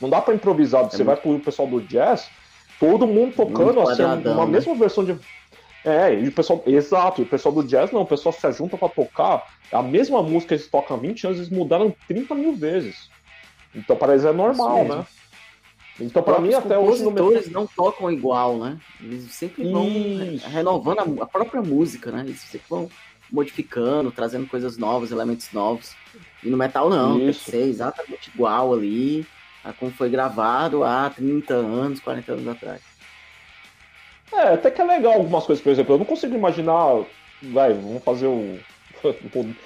[0.00, 0.82] Não dá para improvisar.
[0.82, 1.06] É Você muito...
[1.06, 2.30] vai pro pessoal do jazz,
[2.78, 4.52] todo mundo tocando assim, uma né?
[4.52, 5.18] mesma versão de.
[5.84, 6.62] É, e o pessoal.
[6.66, 9.46] Exato, e o pessoal do jazz não, o pessoal se junta para tocar.
[9.72, 13.08] A mesma música que eles tocam há 20 anos, eles mudaram 30 mil vezes.
[13.74, 15.06] Então para eles é normal, né?
[16.00, 17.02] Então, para mim, até hoje.
[17.02, 18.78] Os compositores não tocam igual, né?
[19.00, 20.46] Eles sempre vão Isso.
[20.48, 22.20] renovando a, própria música, né?
[22.20, 22.88] Eles sempre vão
[23.30, 25.96] modificando, trazendo coisas novas, elementos novos.
[26.42, 27.18] E no metal, não.
[27.18, 29.26] Tem que ser exatamente igual ali
[29.64, 32.80] a como foi gravado há 30 anos, 40 anos atrás.
[34.32, 37.06] É, até que é legal algumas coisas, por exemplo, eu não consigo imaginar
[37.40, 38.28] vai, vamos fazer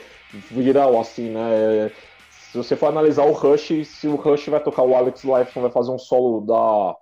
[0.50, 1.90] virar o assim, né?
[2.28, 5.70] Se você for analisar o Rush, se o Rush vai tocar o Alex Lifeson, vai
[5.70, 6.96] fazer um solo da.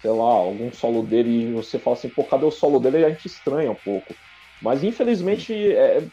[0.00, 3.00] sei lá, algum solo dele, e você fala assim, pô, cadê o solo dele?
[3.00, 4.18] E a gente estranha um pouco.
[4.60, 6.08] Mas infelizmente é,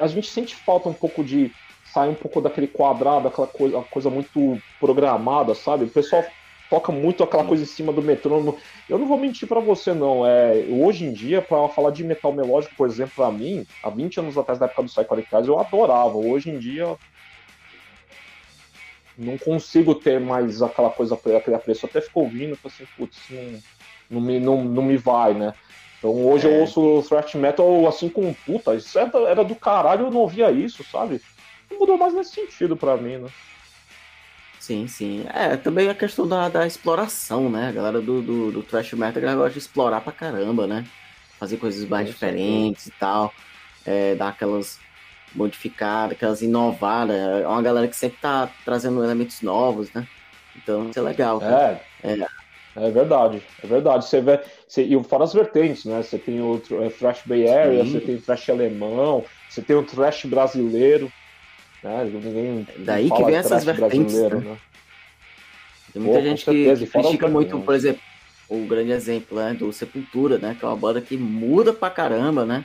[0.00, 4.10] a gente sente falta um pouco de sair um pouco daquele quadrado, aquela coisa, coisa
[4.10, 5.84] muito programada, sabe?
[5.84, 6.24] O pessoal
[6.74, 8.58] toca muito aquela coisa em cima do metrônomo.
[8.88, 10.26] Eu não vou mentir para você, não.
[10.26, 14.18] É, hoje em dia, para falar de metal melódico, por exemplo, para mim, há 20
[14.18, 16.16] anos atrás, da época do Psychedelic eu adorava.
[16.16, 16.96] Hoje em dia,
[19.16, 21.86] não consigo ter mais aquela coisa, aquele apreço.
[21.86, 23.62] até fico ouvindo, assim, putz, não,
[24.10, 25.54] não, me, não, não me vai, né?
[25.98, 26.50] Então hoje é.
[26.50, 30.50] eu ouço thrash metal assim com puta, isso era, era do caralho, eu não ouvia
[30.50, 31.20] isso, sabe?
[31.70, 33.28] Não mudou mais nesse sentido para mim, né?
[34.64, 35.26] Sim, sim.
[35.34, 37.68] É, também a questão da, da exploração, né?
[37.68, 40.86] A galera do, do, do thrash metal gosta de explorar pra caramba, né?
[41.38, 43.30] Fazer coisas mais diferentes e tal.
[43.84, 44.78] É, dar aquelas
[45.34, 47.14] modificadas, aquelas inovadas.
[47.14, 50.06] É uma galera que sempre tá trazendo elementos novos, né?
[50.56, 51.42] Então isso é legal.
[51.42, 51.78] É.
[52.02, 52.26] é.
[52.76, 54.06] É verdade, é verdade.
[54.06, 56.02] Você vê, você, e fora as vertentes, né?
[56.02, 57.92] Você tem o é, Thrash Bay Area, Sim.
[57.92, 61.12] você tem o Thrash alemão, você tem o Thrash brasileiro.
[61.84, 62.04] Né?
[62.04, 64.14] Ninguém Daí que vem essas vertentes.
[64.14, 64.28] Né?
[64.30, 64.56] Né?
[65.92, 68.00] Tem muita Pô, gente que critica muito, por exemplo,
[68.48, 70.56] o grande exemplo né, do Sepultura, né?
[70.58, 72.64] Que é uma banda que muda pra caramba, né?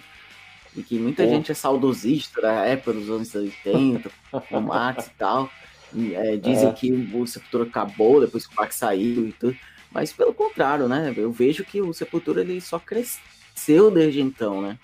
[0.75, 1.29] E que muita Pô.
[1.29, 4.10] gente é saudosista da época dos anos 80,
[4.51, 5.49] o Max e tal.
[5.93, 6.71] E, é, dizem é.
[6.71, 9.55] que o Sepultura acabou depois que o Max saiu e tudo.
[9.91, 11.13] Mas pelo contrário, né?
[11.17, 14.77] Eu vejo que o Sepultura ele só cresceu desde então, né?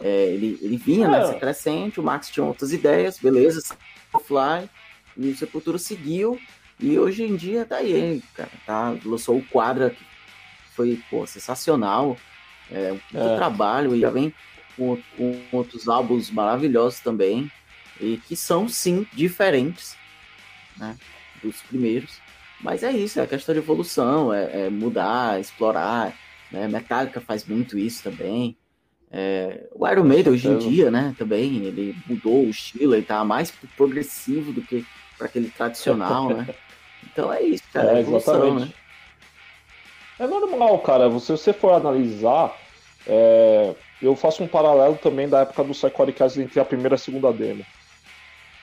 [0.00, 1.10] É, ele, ele vinha é.
[1.10, 3.60] nessa crescente, o Max tinha outras ideias, beleza,
[4.24, 4.68] Fly,
[5.16, 6.40] e o Sepultura seguiu,
[6.78, 8.96] e hoje em dia tá aí, cara, tá?
[9.04, 10.02] Lançou o quadro que
[10.74, 12.16] foi, pô, sensacional,
[12.70, 13.36] é, um é.
[13.36, 14.32] trabalho, e já vem
[14.76, 17.50] com, com, outros álbuns maravilhosos também,
[18.00, 19.96] e que são, sim, diferentes,
[20.78, 20.96] né,
[21.42, 22.18] dos primeiros,
[22.62, 26.16] mas é isso, é a questão de evolução, é, é mudar, explorar,
[26.50, 28.56] né, Metallica faz muito isso também,
[29.10, 33.24] é, o Iron Maiden hoje em dia, né, também, ele mudou o estilo, ele tá
[33.24, 34.86] mais progressivo do que
[35.18, 36.46] para aquele tradicional, né?
[37.12, 37.92] Então é isso, cara.
[37.92, 38.68] É, é evolução, Né?
[40.18, 41.10] É normal, cara.
[41.18, 42.54] Se você for analisar,
[43.06, 46.98] é, eu faço um paralelo também da época do Psychotic entre a primeira e a
[46.98, 47.64] segunda demo.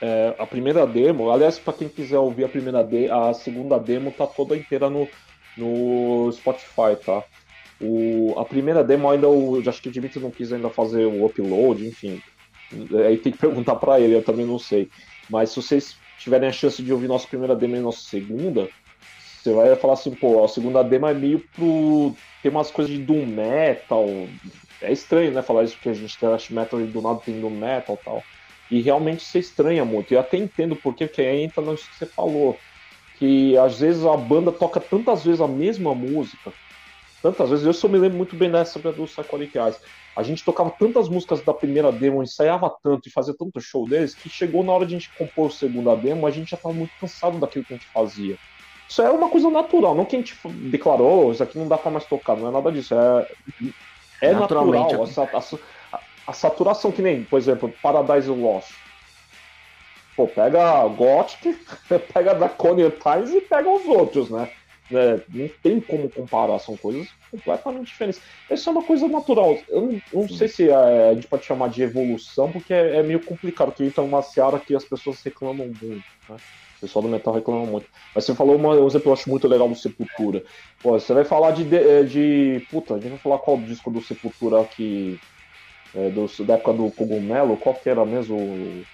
[0.00, 4.12] É, a primeira demo, aliás, para quem quiser ouvir a primeira de, a segunda demo
[4.12, 5.08] tá toda inteira no,
[5.56, 7.24] no Spotify, tá?
[7.80, 11.24] O, a primeira demo ainda, o, acho que o Dimitri não quis ainda fazer o
[11.24, 12.20] upload, enfim.
[13.06, 14.88] Aí tem que perguntar para ele, eu também não sei.
[15.30, 18.68] Mas se vocês tiverem a chance de ouvir nossa primeira demo e nossa segunda,
[19.48, 22.14] você vai falar assim, pô, a segunda demo é meio pro.
[22.42, 24.06] tem umas coisas de Doom Metal.
[24.82, 25.42] É estranho, né?
[25.42, 28.04] Falar isso porque a gente tem Thrash Metal e do nada tem Doom Metal e
[28.04, 28.24] tal.
[28.70, 30.12] E realmente você estranha muito.
[30.12, 32.58] Eu até entendo porque, porque aí entra nisso que você falou.
[33.18, 36.52] Que às vezes a banda toca tantas vezes a mesma música
[37.22, 37.64] tantas vezes.
[37.64, 39.80] Eu só me lembro muito bem dessa do Psychedelic Eyes.
[40.16, 44.14] A gente tocava tantas músicas da primeira demo, ensaiava tanto e fazia tanto show deles,
[44.14, 46.74] que chegou na hora de a gente compor o segunda demo, a gente já estava
[46.74, 48.36] muito cansado daquilo que a gente fazia.
[48.88, 50.36] Isso é uma coisa natural, não que a gente
[50.70, 52.94] declarou, isso aqui não dá para mais tocar, não é nada disso.
[52.94, 53.28] É,
[54.22, 54.66] é natural.
[54.72, 58.72] A, a, a, saturação, que nem, por exemplo, Paradise Lost.
[60.16, 61.56] Pô, pega Gothic,
[62.12, 64.50] pega Draconian Times e pega os outros, né?
[64.90, 68.20] Né, não tem como comparar, são coisas completamente diferentes.
[68.50, 69.58] Isso é uma coisa natural.
[69.68, 73.02] Eu não, não sei se é, a gente pode chamar de evolução, porque é, é
[73.02, 76.04] meio complicado, porque entra uma seara que as pessoas reclamam muito.
[76.28, 76.36] Né?
[76.78, 77.86] O pessoal do metal reclama muito.
[78.14, 80.44] Mas você falou uma, um exemplo que eu acho muito legal do Sepultura.
[80.80, 82.66] Pô, você vai falar de, de, de.
[82.70, 85.18] Puta, a gente vai falar qual disco do Sepultura que.
[85.94, 88.84] É, do, da época do Cogumelo, qual que era mesmo?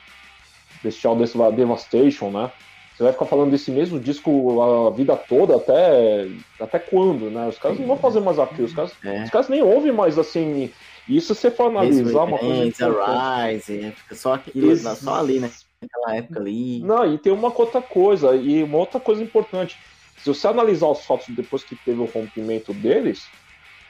[0.83, 2.51] Bestial Devastation, né?
[2.95, 6.29] Você vai ficar falando desse mesmo disco a vida toda, até,
[6.61, 7.49] até quando, né?
[7.49, 9.25] Os caras não vão fazer mais aquilo, os caras, é.
[9.25, 10.71] os caras nem ouvem mais assim.
[11.09, 13.51] Isso você for analisar uma coisa.
[13.51, 15.51] Rise, fica só aquilo, Ex só ali, né?
[15.83, 16.81] Naquela época ali.
[16.83, 19.77] Não, e tem uma outra coisa, e uma outra coisa importante.
[20.19, 23.27] Se você analisar os fotos depois que teve o rompimento deles,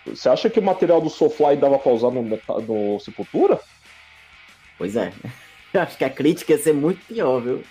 [0.07, 3.61] você acha que o material do Soulfly dava pra usar no, no Sepultura?
[4.79, 5.13] Pois é.
[5.81, 7.63] Acho que a crítica ia ser muito pior, viu?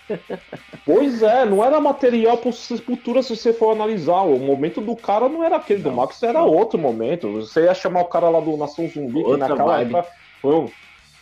[0.85, 4.21] Pois é, não era material para Sepultura se você for analisar.
[4.23, 6.47] O momento do cara não era aquele, não, do Max era não.
[6.47, 7.31] outro momento.
[7.33, 9.95] Você ia chamar o cara lá do Nação Zumbi, Outra que naquela vibe.
[9.95, 10.71] época foi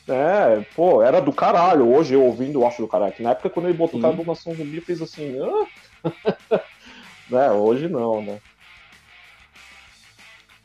[0.08, 1.94] É, pô, era do caralho.
[1.94, 3.14] Hoje eu ouvindo, eu acho do caralho.
[3.14, 4.00] Que na época, quando ele botou Sim.
[4.00, 5.36] o cara do Nação Zumbi, eu fiz assim.
[5.40, 6.62] Ah?
[7.30, 7.52] né?
[7.52, 8.40] Hoje não, né?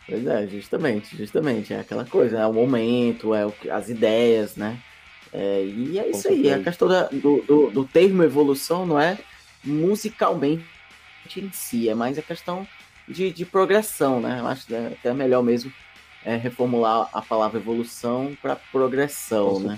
[0.09, 1.75] Pois é, justamente, justamente.
[1.75, 4.79] É aquela coisa, é o momento, é o, as ideias, né?
[5.39, 9.19] É, e é isso aí, a questão da, do, do, do, termo evolução não é
[9.63, 10.65] musicalmente
[11.37, 12.67] em si, é mais a questão
[13.07, 14.39] de, de progressão, né?
[14.41, 15.71] Eu acho que é até melhor mesmo
[16.25, 19.77] é, reformular a palavra evolução para progressão, Com né?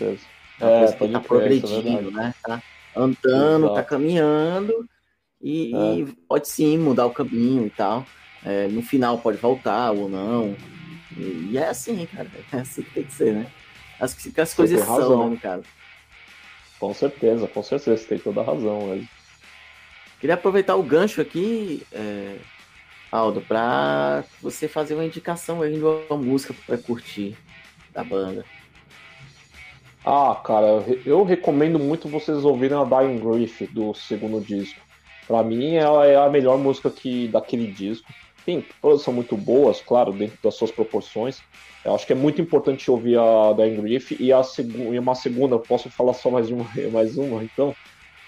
[0.61, 2.33] É, é tá progredindo, né?
[2.41, 2.63] Tá
[2.95, 3.75] andando, tá Exato.
[3.75, 4.89] tá caminhando
[5.43, 5.95] e, é.
[5.99, 8.07] e, pode sim mudar o caminho e tal.
[8.45, 10.57] É, no final pode voltar ou não.
[11.17, 12.31] E, e, é assim, cara.
[12.53, 13.47] É assim que tem que ser, né?
[14.01, 15.63] As, que as coisas são, né, cara?
[16.79, 19.09] Com certeza, com certeza, você tem toda a razão mesmo.
[20.21, 22.37] Queria aproveitar o gancho aqui, é,
[23.11, 27.37] Aldo, para você fazer uma indicação aí de uma música para curtir
[27.93, 28.45] da banda.
[30.05, 34.81] Ah, cara, eu recomendo muito vocês ouvirem a Dying Grief do segundo disco.
[35.27, 38.11] Para mim, ela é a melhor música que daquele disco.
[38.45, 41.41] Tem, todas são muito boas, claro, dentro das suas proporções.
[41.85, 45.15] Eu acho que é muito importante ouvir a Dying Grief e, a seg e uma
[45.15, 47.75] segunda, posso falar só mais uma, mais uma então?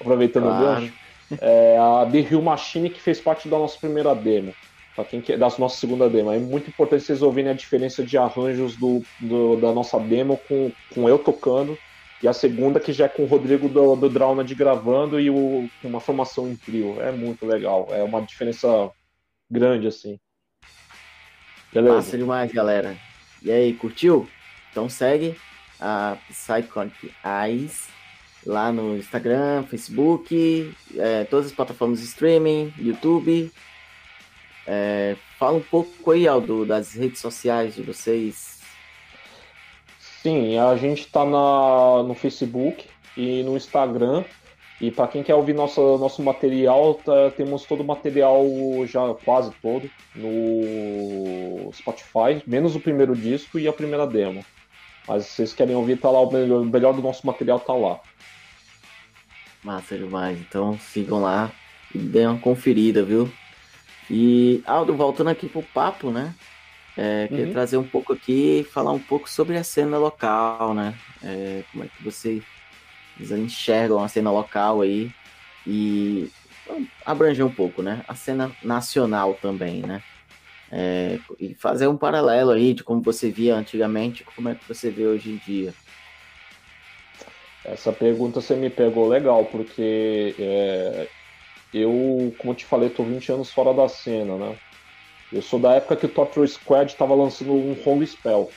[0.00, 0.62] Aproveitando claro.
[0.62, 0.92] o gancho.
[1.40, 4.52] É a The Hill Machine, que fez parte da nossa primeira demo.
[4.94, 6.32] Pra quem quer, da nossa segunda demo.
[6.32, 10.72] É muito importante vocês ouvirem a diferença de arranjos do, do da nossa demo com,
[10.92, 11.78] com eu tocando
[12.22, 15.68] e a segunda que já é com o Rodrigo do, do Draunad gravando e o,
[15.82, 17.00] uma formação em trio.
[17.00, 17.88] É muito legal.
[17.90, 18.90] É uma diferença
[19.50, 20.18] grande, assim.
[21.72, 21.96] Beleza.
[21.96, 22.96] Massa demais, galera.
[23.42, 24.28] E aí, curtiu?
[24.70, 25.36] Então segue
[25.80, 27.88] a Psychonic Eyes
[28.46, 33.50] lá no Instagram, Facebook, é, todas as plataformas de streaming, YouTube.
[34.66, 38.60] É, fala um pouco aí, Aldo, das redes sociais de vocês,
[40.22, 42.86] Sim, a gente está no Facebook
[43.16, 44.22] e no Instagram.
[44.80, 48.42] E para quem quer ouvir nosso, nosso material, tá, temos todo o material,
[48.86, 54.44] já quase todo, no Spotify, menos o primeiro disco e a primeira demo.
[55.06, 57.74] Mas se vocês querem ouvir, tá lá, o melhor, o melhor do nosso material tá
[57.74, 58.00] lá.
[59.62, 60.38] Massa demais.
[60.40, 61.52] Então sigam lá
[61.94, 63.30] e dêem uma conferida, viu?
[64.08, 66.34] E Aldo, voltando aqui pro papo, né?
[66.96, 67.52] É, queria uhum.
[67.52, 70.94] trazer um pouco aqui, falar um pouco sobre a cena local, né?
[71.22, 72.02] É, como é que
[73.26, 75.10] vocês enxergam a cena local aí
[75.66, 76.30] e
[77.04, 78.04] abranger um pouco, né?
[78.06, 80.02] A cena nacional também, né?
[80.72, 84.90] É, e fazer um paralelo aí de como você via antigamente, como é que você
[84.90, 85.74] vê hoje em dia.
[87.64, 91.08] Essa pergunta você me pegou legal, porque é,
[91.74, 94.56] eu, como te falei, tô 20 anos fora da cena, né?
[95.32, 98.50] Eu sou da época que o Torture Squad estava lançando um Home Spell.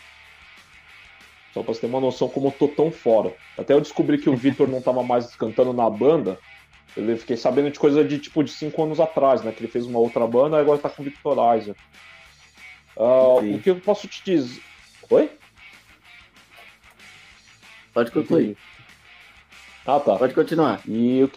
[1.53, 3.33] Só pra você ter uma noção como eu tô tão fora.
[3.57, 6.39] Até eu descobri que o Victor não estava mais cantando na banda.
[6.97, 9.51] Eu fiquei sabendo de coisa de tipo de 5 anos atrás, né?
[9.51, 11.75] Que ele fez uma outra banda e agora tá com o Victorizer.
[12.97, 14.61] Uh, o que eu posso te dizer.
[15.09, 15.29] Oi?
[17.93, 18.57] Pode concluir.
[19.85, 20.17] Ah, tá.
[20.17, 20.81] Pode continuar.
[20.87, 21.29] E.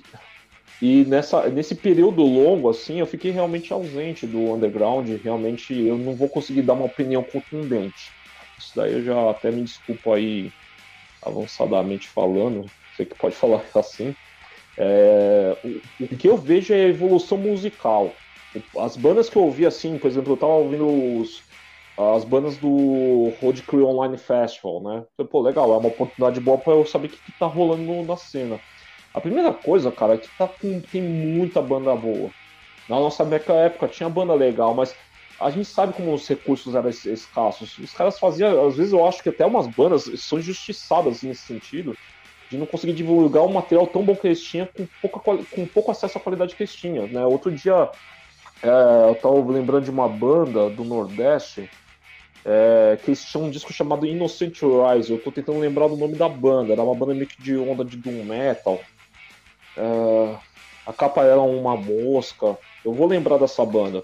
[0.80, 5.08] E nessa, nesse período longo, assim, eu fiquei realmente ausente do underground.
[5.24, 8.12] Realmente, eu não vou conseguir dar uma opinião contundente.
[8.58, 10.50] Isso daí eu já até me desculpo aí
[11.22, 12.64] avançadamente falando,
[12.96, 14.14] sei que pode falar assim.
[14.78, 18.14] É, o, o, que eu vejo é a evolução musical.
[18.78, 20.86] As bandas que eu ouvi, assim, por exemplo, eu tava ouvindo
[21.18, 21.42] os,
[21.98, 25.04] as bandas do Road Crew Online Festival, né?
[25.30, 28.16] Pô, legal, é uma oportunidade boa para eu saber o que, que tá rolando na
[28.16, 28.60] cena.
[29.14, 32.30] A primeira coisa, cara, é que tá com, tem muita banda boa.
[32.88, 34.94] Na nossa época tinha banda legal, mas
[35.38, 37.78] a gente sabe como os recursos eram escassos.
[37.78, 41.96] Os caras faziam, às vezes eu acho que até umas bandas são injustiçadas nesse sentido,
[42.50, 45.90] de não conseguir divulgar um material tão bom que eles tinham com, pouca, com pouco
[45.90, 47.06] acesso à qualidade que eles tinham.
[47.06, 47.24] Né?
[47.26, 47.90] Outro dia
[48.62, 51.68] é, eu tava lembrando de uma banda do Nordeste
[52.44, 55.12] é, que eles tinham um disco chamado Innocent Rise.
[55.12, 57.84] Eu tô tentando lembrar do nome da banda, era uma banda meio que de onda
[57.84, 58.80] de doom metal.
[59.76, 60.38] Uh,
[60.86, 62.56] a capa era uma mosca.
[62.84, 64.02] Eu vou lembrar dessa banda.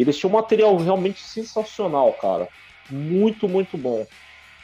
[0.00, 2.48] Eles tinham um material realmente sensacional, cara.
[2.90, 4.06] Muito, muito bom.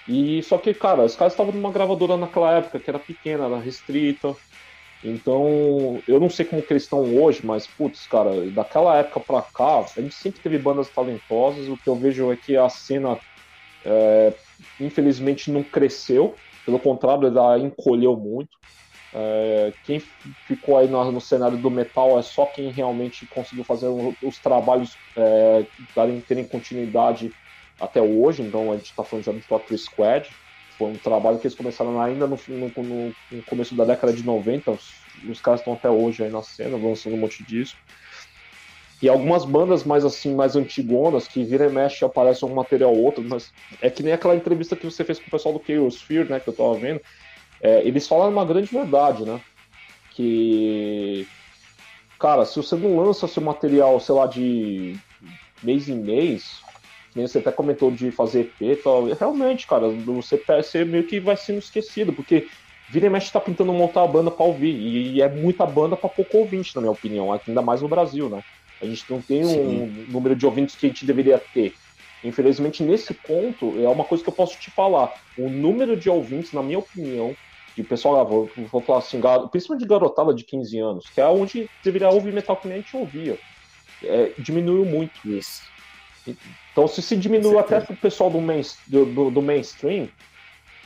[0.08, 3.58] E só que, cara, os caras estavam numa gravadora naquela época que era pequena, era
[3.58, 4.34] restrita.
[5.04, 9.42] Então, eu não sei como que eles estão hoje, mas, putz, cara, daquela época pra
[9.42, 11.68] cá, a gente sempre teve bandas talentosas.
[11.68, 13.18] O que eu vejo é que a cena,
[13.84, 14.32] é,
[14.80, 16.34] infelizmente, não cresceu.
[16.64, 18.56] Pelo contrário, ela encolheu muito.
[19.18, 19.98] É, quem
[20.46, 23.86] ficou aí no, no, cenário do metal é só quem realmente conseguiu fazer
[24.22, 25.64] os trabalhos é,
[25.94, 27.32] darem, terem continuidade
[27.80, 28.42] até hoje.
[28.42, 30.28] Então a gente está falando já do Torture Squad.
[30.76, 34.72] Foi um trabalho que eles começaram ainda no, no, no começo da década de 90.
[34.72, 34.92] Os,
[35.26, 37.78] os caras estão até hoje aí na cena, lançando um monte de disco.
[39.00, 43.02] E algumas bandas mais assim, mais antigonas, que vira e mexe aparece um material ou
[43.02, 43.50] outro, mas
[43.80, 46.40] é que nem aquela entrevista que você fez com o pessoal do Chaos Fear, né,
[46.40, 47.00] que eu tava vendo,
[47.60, 49.40] é, eles falaram uma grande verdade, né,
[50.12, 51.26] que,
[52.18, 54.96] cara, se você não lança seu material, sei lá, de
[55.62, 56.60] mês em mês,
[57.14, 61.36] você até comentou de fazer EP e tal, realmente, cara, você, você meio que vai
[61.36, 62.46] sendo esquecido, porque
[62.88, 66.08] vira e mexe tá tentando montar a banda para ouvir, e é muita banda para
[66.08, 68.42] pouco ouvinte, na minha opinião, ainda mais no Brasil, né.
[68.80, 69.58] A gente não tem Sim.
[69.58, 71.74] um número de ouvintes que a gente deveria ter.
[72.22, 75.14] Infelizmente, nesse ponto, é uma coisa que eu posso te falar.
[75.38, 77.34] O número de ouvintes, na minha opinião,
[77.76, 79.20] de pessoal, ah, vou, vou falar assim,
[79.50, 82.80] principalmente de garotada de 15 anos, que é onde deveria ouvir metal que nem a
[82.80, 83.38] gente ouvia,
[84.02, 85.28] é, diminuiu muito.
[85.28, 85.62] Isso.
[86.72, 90.08] Então, se se diminuiu até pro pessoal do, main, do, do, do mainstream,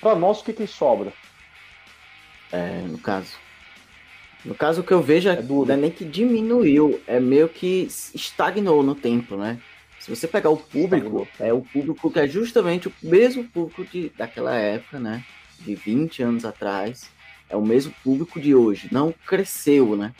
[0.00, 1.12] para nós o que, que sobra?
[2.52, 3.38] É, no caso,
[4.44, 7.86] no caso, o que eu vejo é, é é nem que diminuiu, é meio que
[8.14, 9.60] estagnou no tempo, né?
[10.00, 14.08] Se você pegar o público, é o público que é justamente o mesmo público de,
[14.16, 15.24] daquela época, né?
[15.60, 17.10] De 20 anos atrás.
[17.48, 18.88] É o mesmo público de hoje.
[18.92, 20.14] Não cresceu, né?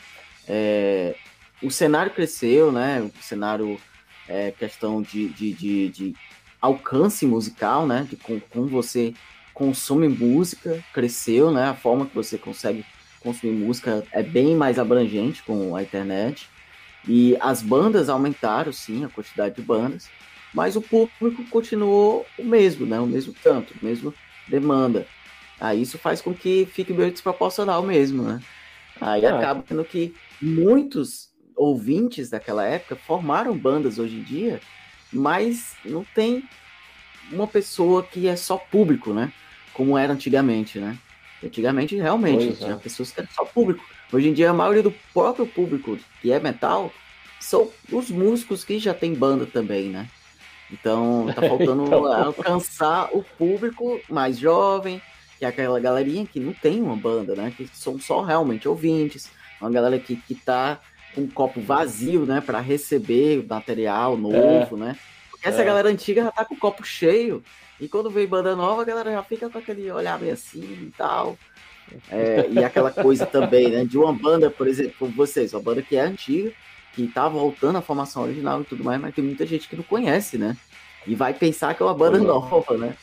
[0.47, 1.15] É,
[1.61, 3.01] o cenário cresceu, né?
[3.01, 3.79] O cenário
[4.27, 6.15] é questão de, de, de, de
[6.61, 8.05] alcance musical, né?
[8.09, 9.13] De como, como você
[9.53, 11.65] consome música cresceu, né?
[11.65, 12.85] A forma que você consegue
[13.19, 16.49] consumir música é bem mais abrangente com a internet.
[17.07, 20.09] E as bandas aumentaram, sim, a quantidade de bandas,
[20.53, 22.99] mas o público continuou o mesmo, né?
[22.99, 24.13] O mesmo tanto, o mesmo
[24.47, 25.07] demanda.
[25.61, 28.41] Aí isso faz com que fique meio desproporcional mesmo, né?
[28.99, 29.29] Aí é.
[29.29, 34.59] acaba tendo que muitos ouvintes daquela época formaram bandas hoje em dia,
[35.13, 36.43] mas não tem
[37.31, 39.31] uma pessoa que é só público, né?
[39.71, 40.97] Como era antigamente, né?
[41.43, 42.77] Antigamente, realmente, pois tinha é.
[42.77, 43.83] pessoas que eram só público.
[44.11, 46.91] Hoje em dia, a maioria do próprio público que é metal
[47.39, 50.09] são os músicos que já tem banda também, né?
[50.71, 52.05] Então, tá faltando então...
[52.11, 54.99] alcançar o público mais jovem,
[55.41, 57.51] que é aquela galerinha que não tem uma banda, né?
[57.57, 59.27] Que são só realmente ouvintes,
[59.59, 60.79] uma galera que, que tá
[61.15, 62.41] com um copo vazio, né?
[62.41, 64.79] Para receber material novo, é.
[64.79, 64.97] né?
[65.31, 65.65] Porque essa é.
[65.65, 67.43] galera antiga já tá com o copo cheio
[67.79, 70.93] e quando vem banda nova, a galera já fica com aquele olhar meio assim e
[70.95, 71.35] tal.
[72.11, 73.83] É, e aquela coisa também, né?
[73.83, 76.51] De uma banda, por exemplo, como vocês, uma banda que é antiga,
[76.93, 79.83] que tá voltando à formação original e tudo mais, mas tem muita gente que não
[79.83, 80.55] conhece, né?
[81.07, 82.21] E vai pensar que é uma banda é.
[82.21, 82.95] nova, né?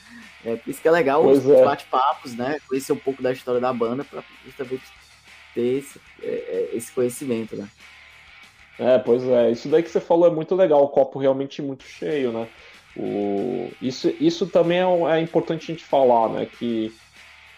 [0.53, 1.65] É por isso que é legal pois os é.
[1.65, 2.59] bate-papos, né?
[2.69, 4.85] Conhecer um pouco da história da banda para justamente
[5.55, 7.69] ter esse, é, esse conhecimento, né?
[8.79, 9.51] É, pois é.
[9.51, 12.49] Isso daí que você falou é muito legal, o copo realmente muito cheio, né?
[12.97, 16.47] O, isso, isso também é, é importante a gente falar, né?
[16.47, 16.93] Que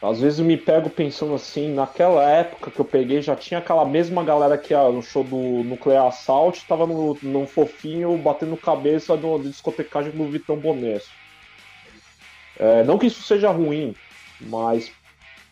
[0.03, 3.85] às vezes eu me pego pensando assim, naquela época que eu peguei, já tinha aquela
[3.85, 9.15] mesma galera que ia no show do Nuclear Assault, tava no, no fofinho batendo cabeça
[9.15, 11.11] do, do discotecagem do Vitão Bonesso.
[12.61, 13.97] É, não que isso seja ruim,
[14.39, 14.93] mas,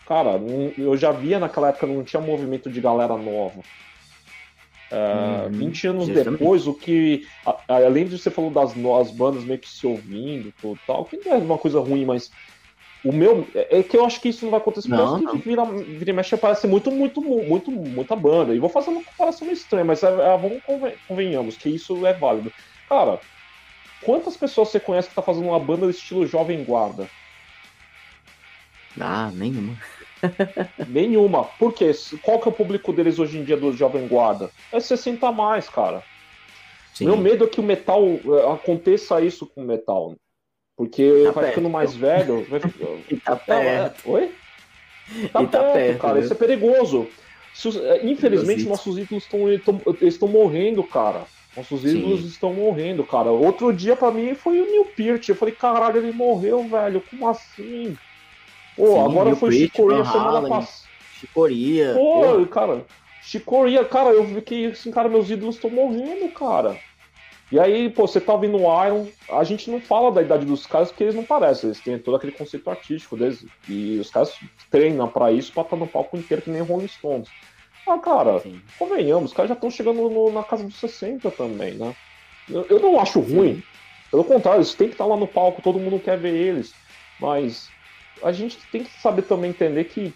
[0.07, 0.39] cara,
[0.77, 3.61] eu já via naquela época não tinha movimento de galera nova.
[4.91, 7.27] Uh, uhum, 20 anos depois, o que.
[7.67, 11.33] além de você falou das novas bandas meio que se ouvindo e tal, que não
[11.33, 12.31] é uma coisa ruim, mas.
[13.05, 13.47] O meu.
[13.55, 16.13] É, é que eu acho que isso não vai acontecer não, porque vira, vira e
[16.13, 18.55] mexe parece muito, muito, muito, muita banda.
[18.55, 20.61] E vou fazer uma comparação estranha, mas é, é, vamos
[21.07, 22.53] convenhamos que isso é válido.
[22.89, 23.21] Cara,
[24.03, 27.09] quantas pessoas você conhece que tá fazendo uma banda do estilo Jovem Guarda?
[29.01, 29.77] Ah, nenhuma.
[30.89, 31.45] Nenhuma.
[31.45, 31.93] Por quê?
[32.23, 34.51] Qual que é o público deles hoje em dia do Jovem Guarda?
[34.73, 36.03] É 60 mais, cara.
[36.93, 37.05] Sim.
[37.05, 40.17] Meu medo é que o metal é, aconteça isso com o metal.
[40.77, 41.49] Porque tá vai perto.
[41.55, 42.45] ficando mais velho.
[42.51, 42.61] Vai...
[43.11, 44.11] e tá perto.
[44.11, 44.35] Oi?
[45.33, 46.15] Tá, perto, tá perto, cara.
[46.15, 46.23] Viu?
[46.25, 47.09] Isso é perigoso.
[47.83, 49.29] É, infelizmente, nossos ídolos
[50.01, 51.25] estão morrendo, cara.
[51.57, 52.27] Nossos ídolos Sim.
[52.29, 53.31] estão morrendo, cara.
[53.31, 55.29] Outro dia, para mim, foi o Neil Peart.
[55.29, 57.03] Eu falei, caralho, ele morreu, velho.
[57.11, 57.97] Como assim?
[58.77, 60.89] Pô, Sim, agora foi Chicoria semana passada.
[61.19, 61.95] Chicoria.
[61.95, 62.87] Pô, cara,
[63.21, 66.79] Chicoria, cara, eu vi que assim, cara, meus ídolos estão morrendo, cara.
[67.51, 70.67] E aí, pô, você tá ouvindo o Iron, a gente não fala da idade dos
[70.67, 73.45] caras porque eles não parecem, eles têm todo aquele conceito artístico deles.
[73.67, 74.39] E os caras
[74.71, 77.29] treinam para isso pra estar no palco inteiro que nem Rolling Stones.
[77.89, 78.61] Ah, cara, Sim.
[78.79, 81.97] convenhamos, os caras já estão chegando no, na casa dos 60 também, né?
[82.49, 83.63] Eu, eu não acho ruim.
[84.11, 86.75] Pelo contrário, eles têm que estar lá no palco, todo mundo quer ver eles.
[87.19, 87.71] Mas
[88.23, 90.13] a gente tem que saber também entender que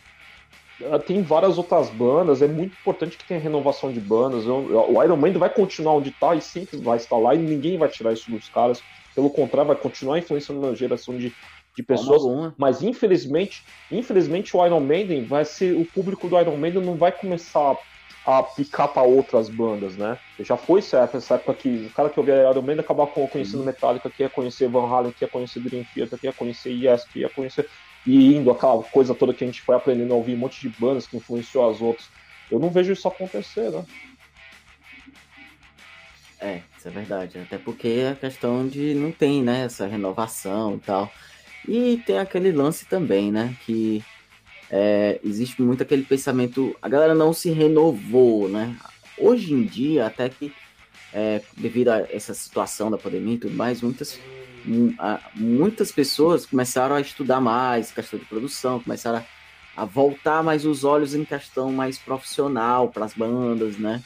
[0.80, 4.46] uh, tem várias outras bandas, é muito importante que tenha renovação de bandas.
[4.46, 7.88] O Iron Man vai continuar onde está e sempre vai estar lá e ninguém vai
[7.88, 8.82] tirar isso dos caras.
[9.14, 11.34] Pelo contrário, vai continuar influenciando na geração de,
[11.74, 12.52] de pessoas.
[12.56, 15.76] Mas infelizmente, infelizmente o Iron Maiden vai ser.
[15.76, 17.76] O público do Iron Maiden não vai começar
[18.24, 20.18] a picar para outras bandas, né?
[20.38, 24.08] Já foi certo essa época que o cara que ouvia Iron Maiden acabava conhecendo Metallica,
[24.08, 27.20] que ia conhecer Van Halen, que ia conhecer Dream Theater, que ia conhecer Yes, que
[27.20, 27.68] ia conhecer
[28.06, 30.68] e indo aquela coisa toda que a gente foi aprendendo a ouvir um monte de
[30.68, 32.08] bandas que influenciou as outras.
[32.50, 33.84] Eu não vejo isso acontecer, né?
[36.40, 37.38] É, isso é verdade.
[37.38, 41.10] Até porque a questão de não tem, né, essa renovação e tal.
[41.66, 44.02] E tem aquele lance também, né, que
[44.70, 48.74] é, existe muito aquele pensamento, a galera não se renovou, né?
[49.18, 50.52] Hoje em dia, até que
[51.12, 54.18] é, devido a essa situação da pandemia e tudo mais, muitas,
[55.34, 59.18] muitas pessoas começaram a estudar mais questão de produção, começaram
[59.76, 64.02] a, a voltar mais os olhos em questão mais profissional para as bandas, né?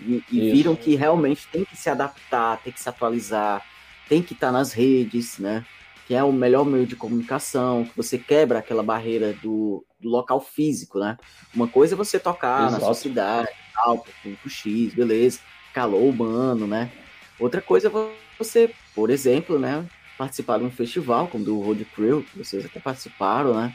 [0.00, 3.62] E, e viram que realmente tem que se adaptar, tem que se atualizar,
[4.08, 5.64] tem que estar tá nas redes, né?
[6.06, 10.40] Que é o melhor meio de comunicação, que você quebra aquela barreira do, do local
[10.40, 11.16] físico, né?
[11.54, 12.72] Uma coisa é você tocar Exato.
[12.72, 15.40] na sua cidade, tal, público X, beleza,
[15.74, 16.90] calor humano, né?
[17.38, 17.90] Outra coisa é
[18.38, 19.84] você, por exemplo, né,
[20.16, 23.74] participar de um festival como do Road Crew, que vocês até participaram, né?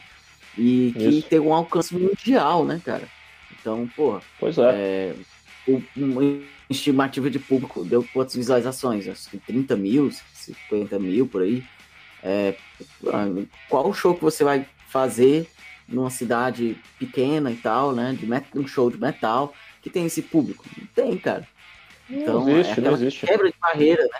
[0.56, 1.28] E que Isso.
[1.28, 3.08] tem um alcance mundial, né, cara?
[3.60, 5.14] Então, pô, pois é.
[5.68, 9.06] é uma estimativa de público deu quantas visualizações?
[9.06, 11.64] Acho que 30 mil, 50 mil por aí.
[12.22, 12.54] É,
[13.68, 15.48] qual o show que você vai fazer
[15.88, 18.16] numa cidade pequena e tal, né?
[18.18, 20.64] De met um show de metal que tem esse público?
[20.78, 21.46] Não tem, cara.
[22.08, 23.26] Então, não existe, é não existe.
[23.26, 24.18] quebra de barreira, né?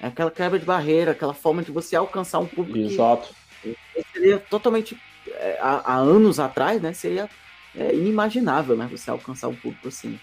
[0.00, 2.78] É aquela quebra de barreira, aquela forma de você alcançar um público.
[2.78, 3.34] Exato.
[3.62, 3.76] Que
[4.12, 4.98] seria totalmente.
[5.28, 6.92] É, há, há, anos atrás, né?
[6.92, 7.28] Seria
[7.76, 8.88] é, inimaginável, né?
[8.90, 10.18] Você alcançar um público assim.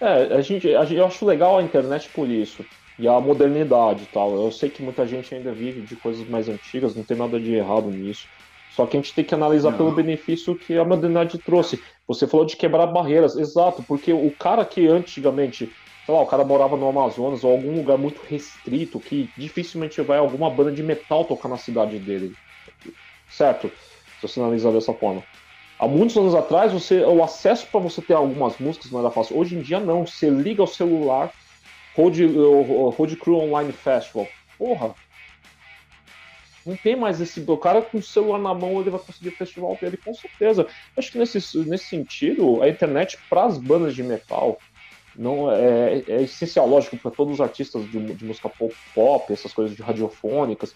[0.00, 2.64] É, a gente, a, eu acho legal a internet por isso.
[2.98, 4.34] E a modernidade e tal.
[4.34, 7.54] Eu sei que muita gente ainda vive de coisas mais antigas, não tem nada de
[7.54, 8.26] errado nisso.
[8.70, 9.76] Só que a gente tem que analisar não.
[9.76, 11.82] pelo benefício que a modernidade trouxe.
[12.06, 15.72] Você falou de quebrar barreiras, exato, porque o cara que antigamente,
[16.06, 20.18] sei lá, o cara morava no Amazonas ou algum lugar muito restrito, que dificilmente vai
[20.18, 22.34] alguma banda de metal tocar na cidade dele.
[23.28, 23.70] Certo?
[24.20, 25.22] Se você analisar dessa forma.
[25.78, 29.38] Há muitos anos atrás, você, o acesso para você ter algumas músicas não era fácil.
[29.38, 30.04] Hoje em dia, não.
[30.04, 31.32] Você liga o celular,
[31.98, 32.24] Road,
[32.96, 34.28] Road Crew Online Festival.
[34.56, 34.94] Porra!
[36.64, 37.40] Não tem mais esse.
[37.46, 40.66] O cara com o celular na mão, ele vai conseguir o festival dele, com certeza.
[40.96, 44.58] Acho que nesse, nesse sentido, a internet para as bandas de metal
[45.16, 49.52] não é, é essencial, lógico, para todos os artistas de, de música pop, pop, essas
[49.52, 50.74] coisas de radiofônicas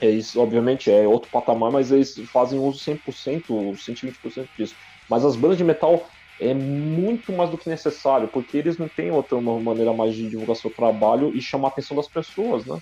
[0.00, 4.74] eles, obviamente, é outro patamar, mas eles fazem uso 100%, 120% disso.
[5.08, 6.08] Mas as bandas de metal
[6.40, 10.56] é muito mais do que necessário, porque eles não têm outra maneira mais de divulgar
[10.56, 12.80] seu trabalho e chamar a atenção das pessoas, né?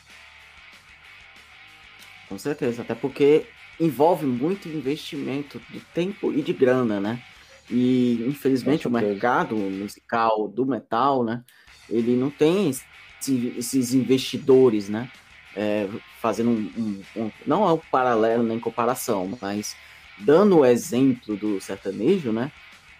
[2.28, 3.46] Com certeza, até porque
[3.80, 7.22] envolve muito investimento de tempo e de grana, né?
[7.70, 11.42] E infelizmente o mercado musical do metal, né?
[11.88, 15.10] Ele não tem esses investidores, né?
[15.58, 15.88] é,
[16.20, 16.70] fazendo um,
[17.16, 19.74] um, um, não é um paralelo nem comparação, mas
[20.16, 22.52] dando o exemplo do sertanejo, né?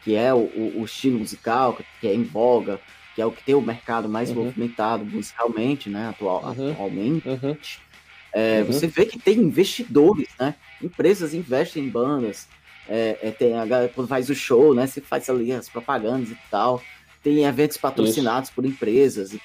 [0.02, 2.80] Que é o, o, estilo musical que é em voga,
[3.14, 4.44] que é o que tem o mercado mais uhum.
[4.44, 6.08] movimentado musicalmente, né?
[6.08, 6.70] Atual, uhum.
[6.70, 7.28] Atualmente.
[7.28, 7.56] Uhum.
[8.32, 8.66] É, uhum.
[8.66, 10.54] Você vê que tem investidores, né?
[10.82, 12.46] Empresas investem em bandas.
[12.88, 14.86] É, é, tem a galera quando faz o show, né?
[14.86, 16.82] Você faz ali as propagandas e tal.
[17.22, 18.54] Tem eventos patrocinados Isso.
[18.54, 19.36] por empresas.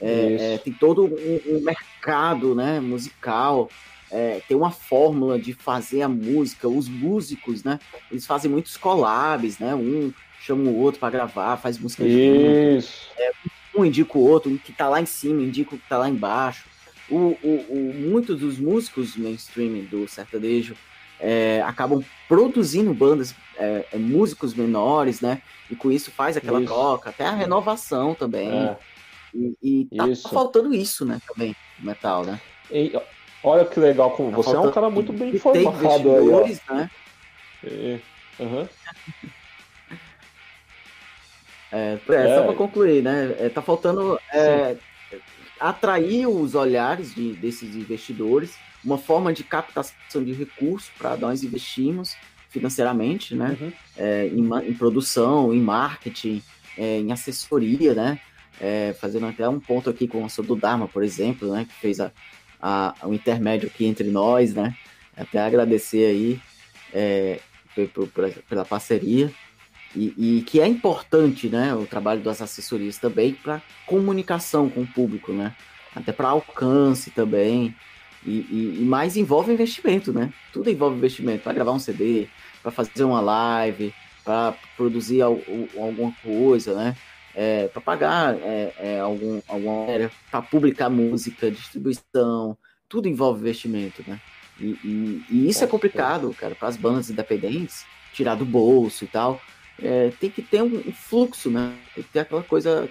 [0.00, 3.70] É, é, tem todo um, um, mercado né, musical,
[4.10, 6.68] é, tem uma fórmula de fazer a música.
[6.68, 7.78] Os músicos, né?
[8.10, 9.74] Eles fazem muitos collabs, né?
[9.74, 13.08] Um chama o outro para gravar, faz música Isso.
[13.08, 13.32] Junto, é,
[13.76, 16.08] um indica o outro, um que tá lá em cima indica o que tá lá
[16.08, 16.64] embaixo.
[17.08, 20.76] O, o, o muitos dos músicos mainstream do sertanejo
[21.20, 25.40] é, acabam produzindo bandas, é, é, músicos menores, né?
[25.70, 26.72] E com isso faz aquela isso.
[26.72, 28.48] troca, até a renovação também.
[28.50, 28.76] É.
[29.34, 30.28] E, e tá isso.
[30.28, 32.40] faltando isso, né, também, no metal, né?
[32.70, 32.92] E,
[33.42, 36.74] olha que legal, como tá você é um cara muito bem informado aí, ó.
[36.74, 36.90] né?
[37.64, 38.00] E,
[38.38, 38.68] uhum.
[41.72, 43.34] É, é, só para concluir, né?
[43.38, 44.76] É, tá faltando é,
[45.58, 52.16] atrair os olhares de, desses investidores, uma forma de captação de recursos para nós investirmos
[52.50, 53.56] financeiramente, né?
[53.60, 53.72] Uhum.
[53.96, 56.42] É, em, em, produção, em marketing,
[56.78, 58.20] é, em assessoria, né?
[58.60, 62.00] é, fazendo até um ponto aqui com o do Dharma, por exemplo, né, que fez
[62.00, 62.10] a,
[62.68, 64.74] a, o intermédio aqui entre nós, né,
[65.16, 66.40] até agradecer aí
[66.92, 67.38] é,
[68.48, 69.32] pela parceria.
[69.94, 74.86] E, e, que é importante, né, o trabalho das assessorias também para comunicação com o
[74.86, 75.54] público, né,
[75.94, 77.72] até para alcance também.
[78.24, 81.44] E, e, e, mais envolve investimento, né, tudo envolve investimento.
[81.44, 82.26] Para gravar um CD,
[82.60, 83.94] para fazer uma live,
[84.24, 86.96] para produzir alguma coisa, né?
[87.38, 89.86] É, para pagar é, é, algum, alguma
[90.30, 92.56] para publicar música, distribuição,
[92.88, 94.18] tudo envolve investimento, né?
[94.58, 97.84] E, e, e isso é complicado, cara, para as bandas independentes,
[98.14, 99.38] tirar do bolso e tal.
[99.82, 101.76] É, tem que ter um, um, fluxo, né?
[101.94, 102.88] Tem que ter aquela coisa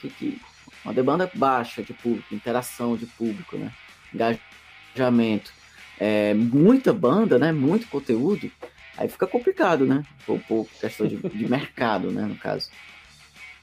[0.00, 0.40] que, que,
[0.84, 3.72] uma demanda baixa de público, interação de público, né?
[4.14, 5.52] Engajamento.
[5.98, 7.50] É, muita banda, né?
[7.50, 8.52] Muito conteúdo,
[8.96, 10.02] aí fica complicado, né?
[10.24, 12.22] Por, por questão de, de mercado, né?
[12.22, 12.70] No caso.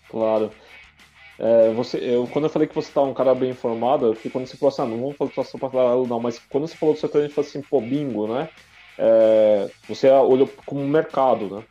[0.10, 0.52] Claro.
[1.40, 4.46] É, você, eu, quando eu falei que você tá um cara bem informado, eu quando
[4.46, 6.94] você falou assim, ah, não vamos falar de situação paralelo não, mas quando você falou
[6.94, 8.50] do setor, a gente falou assim, pô, bingo, né?
[8.98, 11.64] É, você olhou como mercado, né?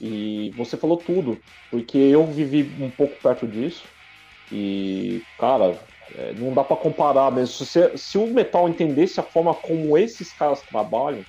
[0.00, 1.38] E você falou tudo,
[1.70, 3.84] porque eu vivi um pouco perto disso,
[4.50, 5.78] e, cara,
[6.16, 7.64] é, não dá para comparar mesmo.
[7.64, 11.24] Se, se o metal entendesse a forma como esses caras trabalham,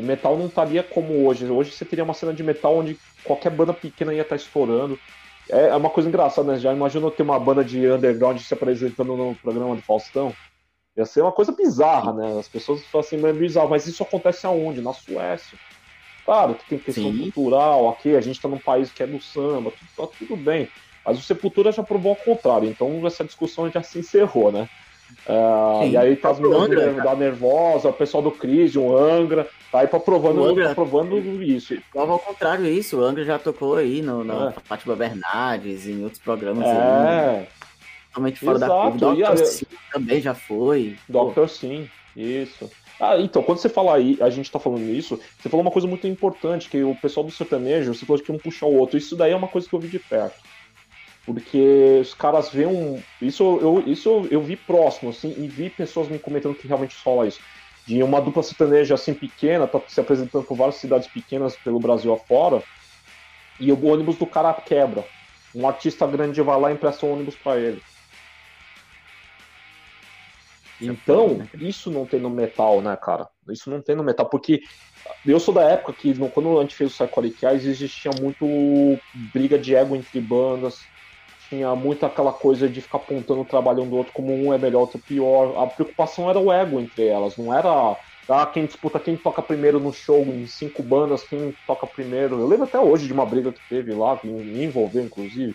[0.00, 1.44] o metal não estaria como hoje.
[1.46, 4.98] Hoje você teria uma cena de metal onde qualquer banda pequena ia estar tá estourando.
[5.48, 6.58] É, é uma coisa engraçada, né?
[6.58, 10.32] Já imaginou ter uma banda de underground se apresentando no programa de Faustão?
[10.96, 12.38] Ia ser uma coisa bizarra, né?
[12.38, 14.80] As pessoas falam assim, mas é bizarro, mas isso acontece aonde?
[14.80, 15.58] Na Suécia.
[16.24, 17.30] Claro que tem questão Sim.
[17.30, 20.68] cultural aqui, a gente está num país que é do samba, tudo, tá tudo bem.
[21.04, 24.68] Mas o Sepultura já provou ao contrário, então essa discussão já se encerrou, né?
[25.26, 29.80] Uh, e aí tá as meninas da Nervosa, o pessoal do Cris, o Angra, tá
[29.80, 31.76] aí pra provando, Angra, tá provando isso.
[31.92, 34.54] Prova ao contrário isso, o Angra já tocou aí no, no é.
[34.64, 36.70] Fátima Bernardes, em outros programas é.
[36.70, 37.46] aí.
[38.08, 38.72] Totalmente fora Exato.
[38.72, 39.14] da curva.
[39.14, 40.96] Doctor Sim também já foi.
[41.08, 42.70] Doctor Sim, isso.
[42.98, 45.88] Ah, então, quando você fala aí, a gente tá falando isso, você falou uma coisa
[45.88, 48.98] muito importante, que o pessoal do sertanejo, você falou que um puxa o outro.
[48.98, 50.38] Isso daí é uma coisa que eu vi de perto.
[51.24, 53.02] Porque os caras veem um.
[53.20, 57.26] Isso eu, isso eu vi próximo, assim, e vi pessoas me comentando que realmente rola
[57.26, 57.40] isso.
[57.90, 62.12] De uma dupla sertaneja assim pequena, tá se apresentando por várias cidades pequenas pelo Brasil
[62.12, 62.62] afora,
[63.58, 65.04] e o ônibus do cara quebra.
[65.52, 67.82] Um artista grande vai lá e empresta um ônibus para ele.
[70.80, 73.28] Então, isso não tem no metal, né, cara?
[73.48, 74.62] Isso não tem no metal, porque
[75.26, 78.46] eu sou da época que, quando a gente fez o Psycholic Eyes, existia muito
[79.34, 80.78] briga de ego entre bandas,
[81.50, 84.58] tinha muito aquela coisa de ficar apontando o trabalho um do outro como um é
[84.58, 85.62] melhor, outro pior.
[85.62, 87.96] A preocupação era o ego entre elas, não era
[88.28, 92.38] ah, quem disputa quem toca primeiro no show em cinco bandas, quem toca primeiro.
[92.38, 95.54] Eu lembro até hoje de uma briga que teve lá, que me envolveu, inclusive.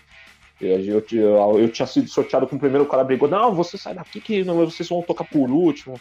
[0.60, 3.94] Eu, eu, eu tinha sido sorteado com o primeiro, o cara brigou, não, você sai
[3.94, 5.98] daqui que não, vocês vão tocar por último.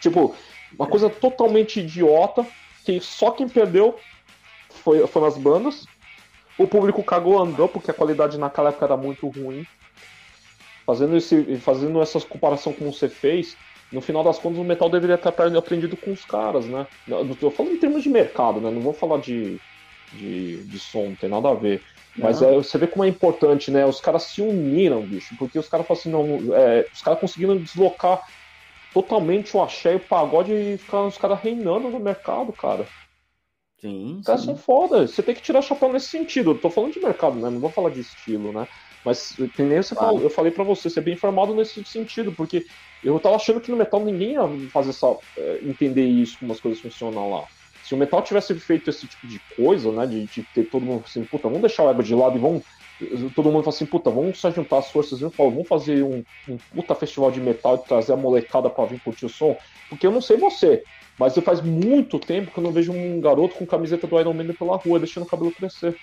[0.00, 0.34] Tipo,
[0.78, 2.46] uma coisa totalmente idiota,
[2.84, 3.98] que só quem perdeu
[4.68, 5.86] foi, foi nas bandas.
[6.58, 9.66] O público cagou andou, porque a qualidade naquela época era muito ruim.
[10.86, 13.56] Fazendo, esse, fazendo essa comparação com você fez,
[13.90, 16.86] no final das contas o metal deveria ter aprendido com os caras, né?
[17.08, 18.70] Eu tô falando em termos de mercado, né?
[18.70, 19.58] Não vou falar de,
[20.12, 21.82] de, de som, não tem nada a ver.
[22.16, 23.84] Mas é, você vê como é importante, né?
[23.84, 26.54] Os caras se uniram, bicho, porque os caras assim, não.
[26.54, 28.22] É, os caras conseguiram deslocar
[28.92, 32.86] totalmente o axé e o pagode e ficar os caras reinando no mercado, cara.
[33.84, 34.16] Sim.
[34.20, 35.06] Os caras são foda.
[35.06, 36.52] Você tem que tirar chapéu nesse sentido.
[36.52, 37.50] Eu tô falando de mercado, né?
[37.50, 38.66] Não vou falar de estilo, né?
[39.04, 40.14] Mas nem você claro.
[40.14, 42.64] falou, eu falei para você, ser bem informado nesse sentido, porque
[43.02, 45.14] eu tava achando que no metal ninguém ia fazer essa.
[45.36, 47.44] É, entender isso, como as coisas funcionam lá.
[47.82, 50.06] Se o metal tivesse feito esse tipo de coisa, né?
[50.06, 52.62] De, de ter todo mundo assim, puta, vamos deixar o ego de lado e vamos.
[53.34, 56.56] Todo mundo fala assim, puta, vamos só juntar as forças e vamos fazer um, um
[56.74, 59.54] puta festival de metal e trazer a molecada pra vir curtir o som.
[59.90, 60.82] Porque eu não sei você,
[61.18, 64.52] mas faz muito tempo que eu não vejo um garoto com camiseta do Iron Man
[64.52, 65.96] pela rua, deixando o cabelo crescer.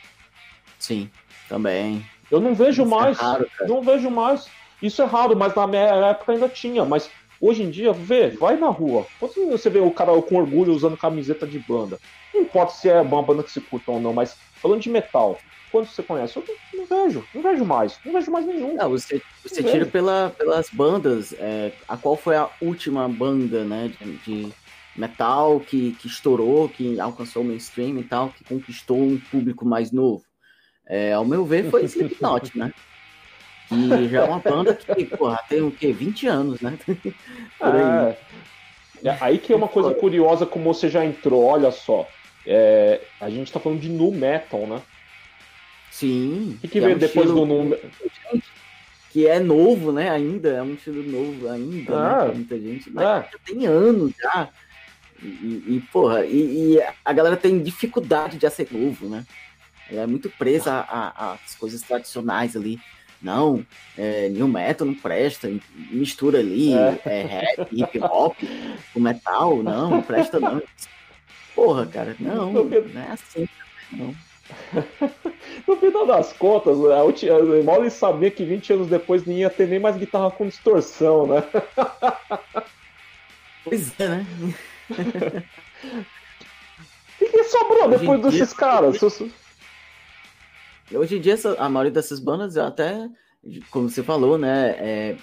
[0.80, 1.10] Sim,
[1.50, 2.06] também.
[2.30, 3.20] Eu não vejo Isso é mais.
[3.20, 4.48] É raro, não vejo mais.
[4.82, 6.86] Isso é raro, mas na minha época ainda tinha.
[6.86, 7.10] Mas
[7.40, 9.06] hoje em dia, vê, vai na rua.
[9.20, 12.00] Quando você vê o cara com orgulho usando camiseta de banda,
[12.34, 15.38] não importa se é uma banda que se curta ou não, mas falando de metal,
[15.72, 16.38] quantos você conhece?
[16.38, 18.76] Eu não, não, vejo, não vejo mais, não vejo mais nenhum.
[18.76, 23.92] Não, você, você tira pela, pelas bandas, é, a qual foi a última banda, né,
[24.00, 24.54] de, de
[24.96, 29.92] metal que, que estourou, que alcançou o mainstream e tal, que conquistou um público mais
[29.92, 30.24] novo.
[30.88, 32.74] É, ao meu ver, foi Slipknot, né?
[33.70, 35.94] Que já é uma banda que, porra, tem o quê?
[35.94, 36.78] 20 anos, né?
[37.58, 38.18] Por aí.
[39.04, 42.08] É, aí que é uma coisa curiosa como você já entrou, olha só.
[42.46, 44.82] É, a gente tá falando de nu metal, né?
[45.92, 46.56] Sim.
[46.58, 47.78] O que, que, é veio um depois do nu
[49.12, 50.10] Que é novo, né?
[50.10, 52.26] Ainda, é um estilo novo ainda, né?
[52.26, 52.90] Pra muita gente.
[52.92, 53.30] Mas é.
[53.32, 54.50] já tem anos já.
[55.22, 59.26] E, e porra, e, e, a galera tem dificuldade de ser novo, né?
[59.90, 62.80] Ela é muito presa às coisas tradicionais ali.
[63.22, 63.64] Não,
[63.96, 65.48] é, new metal não presta,
[65.92, 67.00] mistura ali é.
[67.06, 68.36] É, rap, hip hop,
[68.96, 70.60] o metal, não, não presta não.
[71.54, 72.16] porra, cara.
[72.20, 73.48] Não, não é assim,
[73.92, 74.16] não.
[75.68, 79.68] no final das contas, a mal ele sabia que 20 anos depois nem ia ter
[79.68, 81.44] nem mais guitarra com distorção, né?
[83.64, 84.26] Pois é, né?
[87.22, 89.02] O que, sobrou Hoje depois desses dia, caras?
[90.94, 93.08] Hoje em dia, a maioria dessas bandas, até,
[93.70, 94.76] como você falou, né?
[94.80, 95.16] É,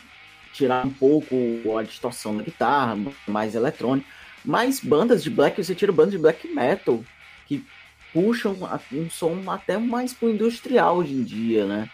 [0.53, 1.37] tirar um pouco
[1.77, 2.97] a distorção da guitarra,
[3.27, 4.09] mais eletrônica.
[4.45, 7.05] Mas bandas de black, você tira bandas de black metal,
[7.47, 7.65] que
[8.13, 8.57] puxam
[8.93, 11.91] um som até mais pro industrial hoje em dia, né?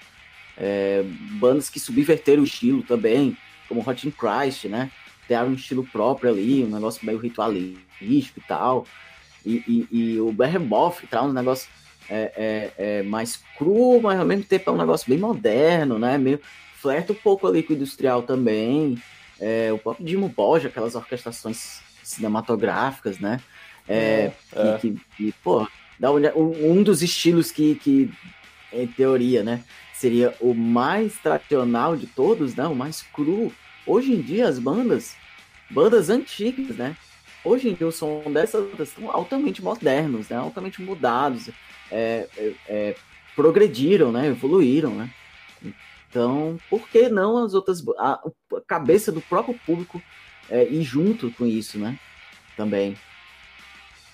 [0.56, 1.02] É,
[1.40, 3.36] bandas que subverteram o estilo também,
[3.68, 4.90] como Hot in Christ, né?
[5.28, 8.86] Deram um estilo próprio ali, um negócio meio ritualístico e tal.
[9.44, 11.68] E, e, e o Behemoth traz um negócio
[12.08, 16.18] é, é, é, mais cru, mas ao mesmo tempo é um negócio bem moderno, né?
[16.18, 16.40] Meio
[16.76, 19.00] flerta um pouco ali com o industrial também.
[19.40, 23.40] É, o próprio Dimo Borja, aquelas orquestrações cinematográficas, né?
[23.88, 25.66] É, é, que, que, que, pô,
[25.98, 26.20] dá um,
[26.70, 28.10] um dos estilos que, que,
[28.72, 29.62] em teoria, né?
[29.92, 32.66] Seria o mais tradicional de todos, né?
[32.66, 33.52] O mais cru.
[33.86, 35.16] Hoje em dia, as bandas,
[35.70, 36.96] bandas antigas, né?
[37.44, 40.36] Hoje em dia, o som dessas estão altamente modernos, né?
[40.36, 41.50] Altamente mudados.
[41.90, 42.96] É, é, é,
[43.36, 44.28] progrediram, né?
[44.28, 45.10] Evoluíram, né?
[46.08, 47.82] Então, por que não as outras.
[47.98, 50.00] A, a cabeça do próprio público
[50.48, 51.98] é, ir junto com isso, né?
[52.56, 52.96] Também.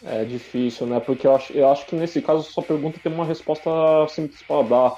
[0.02, 0.98] É difícil, né?
[0.98, 3.70] Porque eu acho, eu acho que nesse caso sua pergunta tem uma resposta
[4.08, 4.96] simples para dar.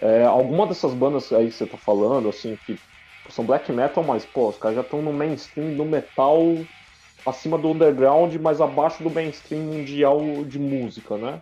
[0.00, 2.78] É, alguma dessas bandas aí que você tá falando, assim, que
[3.28, 6.40] são black metal, mas, pô, os caras já estão no mainstream do metal
[7.26, 11.40] acima do underground, mas abaixo do mainstream mundial de música, né?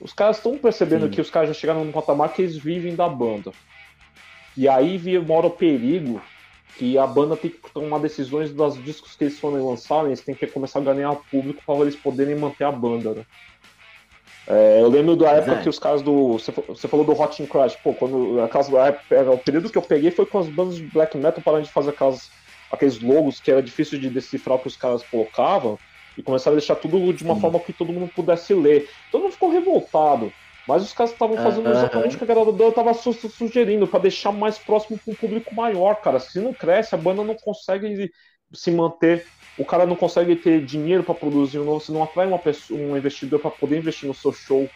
[0.00, 1.10] Os caras estão percebendo Sim.
[1.10, 3.52] que os caras já chegaram num patamar que eles vivem da banda.
[4.56, 6.20] E aí mora o perigo
[6.76, 10.34] que a banda tem que tomar decisões dos discos que eles forem lançar, eles têm
[10.34, 13.26] que começar a ganhar público para eles poderem manter a banda, né?
[14.50, 15.62] É, eu lembro da época é.
[15.62, 16.38] que os caras do.
[16.38, 20.24] Você falou do Hot in Crash, pô, quando aquelas, o período que eu peguei foi
[20.24, 22.30] com as bandas de black metal parando de fazer aquelas,
[22.72, 25.78] aqueles logos que era difícil de decifrar o que os caras colocavam
[26.16, 27.40] e começaram a deixar tudo de uma Sim.
[27.42, 28.88] forma que todo mundo pudesse ler.
[29.12, 30.32] Todo mundo ficou revoltado.
[30.66, 34.00] Mas os caras estavam fazendo exatamente o que a galera da estava su sugerindo, para
[34.00, 36.18] deixar mais próximo para um público maior, cara.
[36.18, 38.10] Se não cresce, a banda não consegue
[38.52, 39.26] se manter,
[39.58, 42.80] o cara não consegue ter dinheiro para produzir um novo, você não atrai uma pessoa,
[42.80, 44.70] um investidor para poder investir no seu show.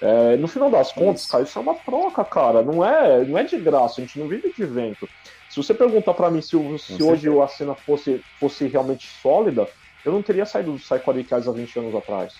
[0.00, 1.30] É, no final das contas, isso.
[1.30, 2.62] cara, isso é uma troca, cara.
[2.62, 5.08] Não é, não é de graça, a gente não vive de evento.
[5.48, 9.66] Se você perguntar para mim se, se hoje a cena fosse, fosse realmente sólida,
[10.04, 12.34] eu não teria saído do Psycho Radicais há 20 anos atrás.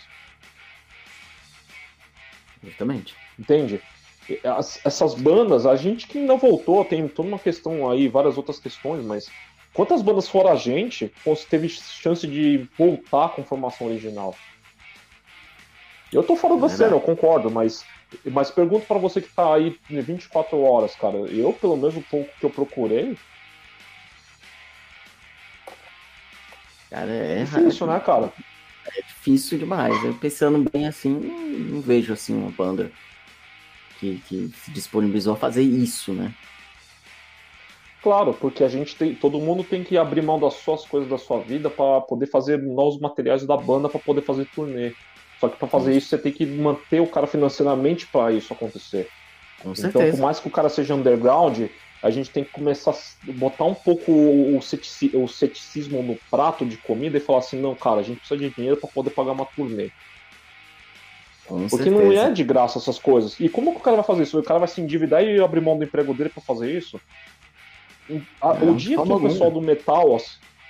[2.62, 3.15] Justamente.
[3.39, 3.81] Entende?
[4.43, 8.59] As, essas bandas, a gente que ainda voltou, tem toda uma questão aí, várias outras
[8.59, 9.31] questões, mas
[9.75, 11.12] quantas bandas fora a gente
[11.51, 14.35] teve chance de voltar com formação original?
[16.11, 17.85] Eu tô fora da é cena, eu concordo, mas,
[18.25, 21.18] mas pergunto para você que tá aí 24 horas, cara.
[21.18, 23.18] Eu, pelo menos o pouco que eu procurei.
[26.89, 27.43] Cara, é.
[27.45, 28.33] Difícil, né, cara?
[28.87, 30.03] é difícil demais.
[30.05, 32.91] Eu pensando bem assim, não, vejo assim uma banda
[33.99, 36.33] que, que se disponibilizou a fazer isso, né?
[38.05, 41.16] Claro, porque a gente tem, todo mundo tem que abrir mão das suas coisas da
[41.16, 44.92] sua vida para poder fazer novos materiais da banda para poder fazer turnê.
[45.40, 49.09] Só que para fazer isso você tem que manter o cara financeiramente para isso acontecer.
[49.62, 50.18] Com então, certeza.
[50.18, 51.62] por mais que o cara seja underground,
[52.02, 57.16] a gente tem que começar a botar um pouco o, ceticismo no prato de comida
[57.16, 59.90] e falar assim, não, cara, a gente precisa de dinheiro para poder pagar uma turnê.
[61.46, 62.05] Com Porque certeza.
[62.05, 63.40] não é de graça essas coisas.
[63.40, 64.38] E como que o cara vai fazer isso?
[64.38, 67.00] O cara vai se endividar e abrir mão do emprego dele para fazer isso?
[68.09, 70.18] É, o dia que o pessoal do metal.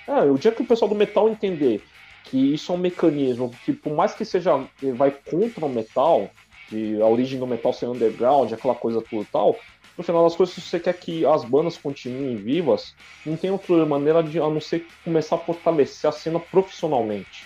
[0.07, 1.83] É, o dia que o pessoal do metal entender
[2.23, 4.65] que isso é um mecanismo que, por mais que seja.
[4.95, 6.29] vai contra o metal,
[6.69, 9.57] de a origem do metal ser underground, aquela coisa tudo tal,
[9.97, 12.93] no final das coisas, se você quer que as bandas continuem vivas,
[13.25, 17.45] não tem outra maneira de a não ser começar a fortalecer a cena profissionalmente.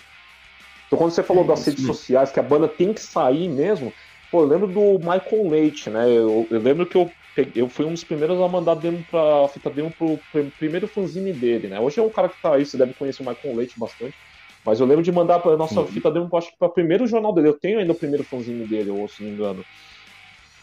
[0.86, 3.92] Então, quando você falou é, das redes sociais, que a banda tem que sair mesmo,
[4.30, 6.08] pô, eu lembro do Michael Leite, né?
[6.08, 7.08] Eu, eu lembro que eu,
[7.54, 10.20] eu fui um dos primeiros a mandar demo pra fita demo pro
[10.56, 11.80] primeiro fanzine dele, né?
[11.80, 14.16] Hoje é um cara que tá aí, você deve conhecer o Michael Leite bastante.
[14.64, 15.86] Mas eu lembro de mandar pra nossa uhum.
[15.86, 17.48] fita demo, acho que para o primeiro jornal dele.
[17.48, 19.64] Eu tenho ainda o primeiro fanzine dele, ou se não me engano.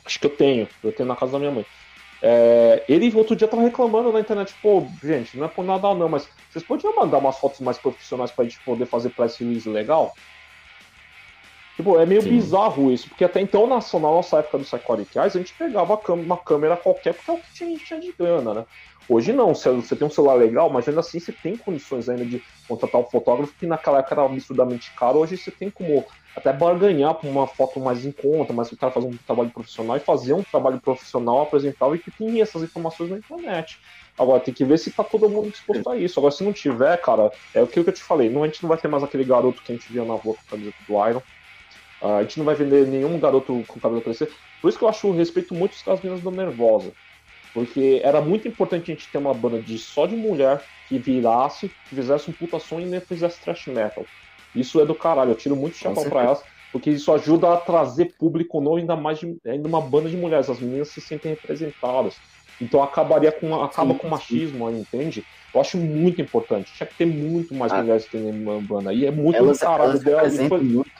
[0.06, 1.66] Acho que eu tenho, eu tenho na casa da minha mãe.
[2.22, 6.10] É, ele outro dia tava reclamando na internet, pô, gente, não é por nada não,
[6.10, 10.12] mas vocês podiam mandar umas fotos mais profissionais pra gente poder fazer press release legal?
[11.78, 12.30] Tipo, é meio Sim.
[12.30, 15.94] bizarro isso, porque até então, na, na nossa época do Psychotic Eyes, a gente pegava
[16.12, 18.66] uma câmera qualquer porque é o que tinha, tinha de grana, né?
[19.08, 22.26] Hoje não, se você tem um celular legal, mas ainda assim você tem condições ainda
[22.26, 26.04] de contratar um fotógrafo que naquela época era absurdamente caro, hoje você tem como
[26.36, 29.98] até barganhar por uma foto mais em conta, mas o cara fazer um trabalho profissional
[29.98, 33.78] e fazer um trabalho profissional apresentável e que tem essas informações na internet.
[34.18, 36.20] Agora tem que ver se tá todo mundo disposto a isso.
[36.20, 38.30] Agora, se não tiver, cara, é o que eu te falei.
[38.30, 40.36] Não, a gente não vai ter mais aquele garoto que a gente via na rua
[40.36, 41.22] com a camisa do Iron.
[42.02, 44.30] Uh, a gente não vai vender nenhum garoto com cabelo crescer.
[44.62, 46.92] Por isso que eu acho respeito muito as meninas do Nervosa.
[47.54, 51.70] Porque era muito importante a gente ter uma banda de só de mulher que virasse,
[51.70, 54.06] que fizesse um puta som e nem fizesse thrash metal.
[54.56, 58.14] Isso é do caralho, eu tiro muito chapéu pra elas, porque isso ajuda a trazer
[58.18, 60.50] público novo, ainda mais de, ainda uma banda de mulheres.
[60.50, 62.16] As meninas se sentem representadas.
[62.60, 65.24] Então acabaria com acaba sim, com machismo aí, entende?
[65.54, 66.72] Eu acho muito importante.
[66.74, 68.94] Tinha que ter muito mais ah, mulheres que uma banda.
[68.94, 70.00] E é muito elas, do caralho.
[70.48, 70.62] Foi...
[70.62, 70.92] Muito.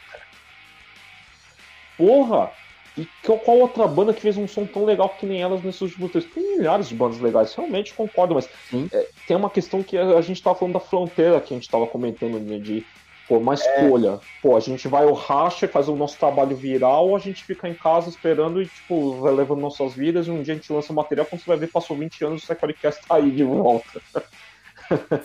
[1.98, 2.52] Porra!
[2.98, 6.12] E qual outra banda que fez um som tão legal que nem elas nesses últimos?
[6.12, 8.50] Tem milhares de bandas legais, realmente concordo, mas
[8.92, 11.86] é, tem uma questão que a, gente tava falando da fronteira que a gente tava
[11.86, 12.84] comentando, né, de
[13.28, 13.56] Pô, uma é.
[13.56, 14.14] escolha.
[14.14, 14.20] É.
[14.42, 17.68] Pô, a gente vai ao racha, faz o nosso trabalho viral, ou a gente fica
[17.68, 20.94] em casa esperando e, tipo, vai levando nossas vidas, e um dia a gente lança
[20.94, 24.02] material, quando você vai ver, passou 20 anos, o Securicast tá aí de volta.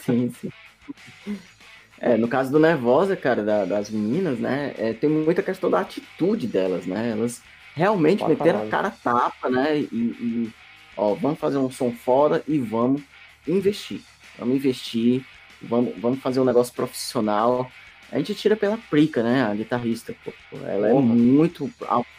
[0.01, 0.51] Sim, sim.
[2.05, 5.81] É, no caso do Nervosa, cara, da, das meninas, né, é, tem muita questão da
[5.81, 7.11] atitude delas, né?
[7.11, 7.41] Elas
[7.75, 9.79] realmente meteram a cara tapa, né?
[9.79, 10.53] E, e,
[10.97, 13.03] ó, vamos fazer um som fora e vamos
[13.47, 14.01] investir.
[14.37, 15.25] Vamos investir,
[15.63, 17.71] vamos, vamos fazer um negócio profissional
[18.13, 19.43] a gente tira pela Prica, né?
[19.43, 20.15] A guitarrista.
[20.23, 20.33] Pô.
[20.67, 21.73] Ela é muito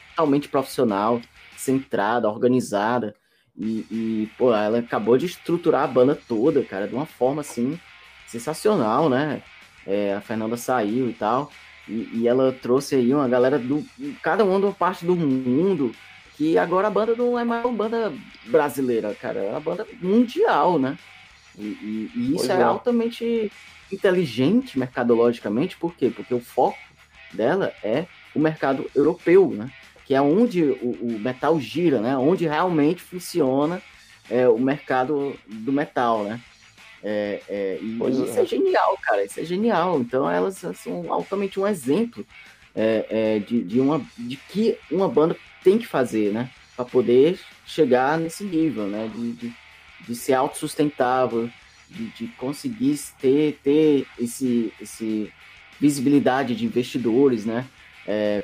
[0.09, 1.21] totalmente profissional,
[1.55, 3.15] centrada, organizada.
[3.55, 7.79] E, e, pô, ela acabou de estruturar a banda toda, cara, de uma forma assim
[8.25, 9.43] sensacional, né?
[9.85, 11.51] É, a Fernanda saiu e tal.
[11.87, 13.85] E, e, ela trouxe aí uma galera do.
[14.21, 15.93] Cada uma de uma parte do mundo.
[16.35, 18.11] Que agora a banda não é mais uma banda
[18.47, 19.39] brasileira, cara.
[19.39, 20.97] É uma banda mundial, né?
[21.57, 23.51] E, e isso é, é altamente
[23.91, 26.09] inteligente mercadologicamente, por quê?
[26.09, 26.79] Porque o foco
[27.31, 29.71] dela é o mercado europeu, né?
[30.05, 32.17] Que é onde o, o metal gira, né?
[32.17, 33.81] Onde realmente funciona
[34.29, 36.41] é, o mercado do metal, né?
[37.03, 38.43] É, é, e pois isso é.
[38.43, 38.45] é.
[38.45, 39.23] genial, cara.
[39.23, 39.99] Isso é genial.
[39.99, 42.25] Então elas são altamente um exemplo
[42.73, 46.49] é, é, de, de, uma, de que uma banda tem que fazer, né?
[46.75, 49.11] Para poder chegar nesse nível, né?
[49.13, 49.53] De, de,
[50.07, 51.49] de ser autossustentável,
[51.89, 55.31] de, de conseguir ter, ter esse, esse
[55.79, 57.65] visibilidade de investidores, né?
[58.07, 58.43] É,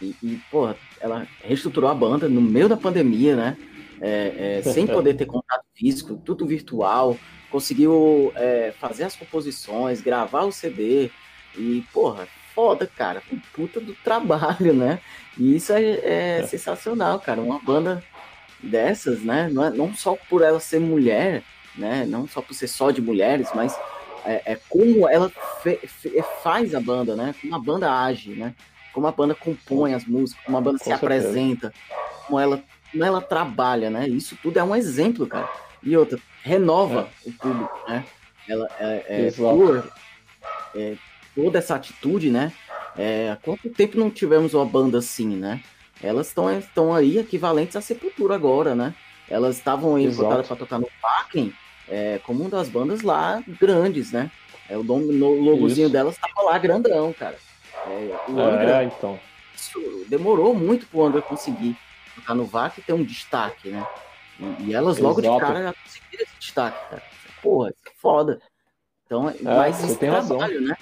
[0.00, 3.56] e, e, pô, ela reestruturou a banda no meio da pandemia, né?
[4.00, 7.16] É, é, sem poder ter contato físico, tudo virtual,
[7.50, 11.10] conseguiu é, fazer as composições, gravar o CD,
[11.56, 13.22] e, porra, foda, cara,
[13.52, 15.00] puta do trabalho, né?
[15.36, 16.46] E isso é, é, é.
[16.46, 18.02] sensacional, cara, uma banda
[18.62, 19.48] dessas, né?
[19.50, 21.42] Não, é, não só por ela ser mulher,
[21.76, 22.04] né?
[22.06, 23.78] Não só por ser só de mulheres, mas
[24.24, 25.30] é, é como ela
[25.62, 27.34] fe, fe, faz a banda, né?
[27.40, 28.54] Como a banda age, né?
[28.92, 31.06] Como a banda compõe as músicas, como a banda Com se certeza.
[31.06, 31.72] apresenta,
[32.26, 34.08] como ela, como ela trabalha, né?
[34.08, 35.48] Isso tudo é um exemplo, cara.
[35.82, 37.28] E outra, renova é.
[37.28, 38.04] o público, né?
[38.48, 39.90] Ela é, é por
[40.74, 40.94] é,
[41.34, 42.52] toda essa atitude, né?
[42.96, 45.62] É, há quanto tempo não tivemos uma banda assim, né?
[46.02, 48.94] Elas estão aí equivalentes à Sepultura agora, né?
[49.28, 51.52] Elas estavam aí botadas para tocar no Parking
[51.88, 54.30] é, como uma das bandas lá grandes, né?
[54.68, 55.92] É, o nome, no logozinho Isso.
[55.92, 57.36] delas tava lá grandão, cara.
[57.86, 59.18] É, o é, então.
[59.54, 61.76] Isso demorou muito pro André conseguir
[62.20, 63.86] tocar no VAC ter um destaque, né?
[64.38, 65.34] E, e elas logo Exato.
[65.34, 67.02] de cara já conseguiram esse destaque, cara.
[67.42, 68.40] Porra, que foda.
[69.06, 70.60] Então, é, mas isso é trabalho, razão.
[70.60, 70.76] né?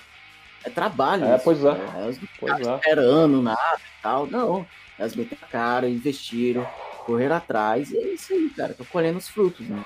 [0.65, 1.25] É trabalho.
[1.25, 1.45] É, isso.
[1.45, 1.69] pois é.
[1.69, 2.77] é elas não ficaram é.
[2.77, 4.27] esperando nada e tal.
[4.27, 4.67] Não.
[4.99, 6.69] Elas meteram a cara, investiram,
[7.07, 8.75] correr atrás, e é isso aí, cara.
[8.75, 9.85] Tô colhendo os frutos, né?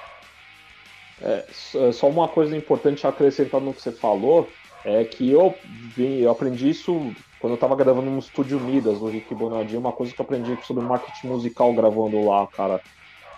[1.20, 1.46] É,
[1.92, 4.50] só uma coisa importante acrescentando no que você falou,
[4.84, 5.54] é que eu,
[5.94, 9.92] vi, eu aprendi isso quando eu estava gravando no Estúdio Unidas, no Rick Bonadinho, uma
[9.92, 12.80] coisa que eu aprendi sobre marketing musical gravando lá, cara.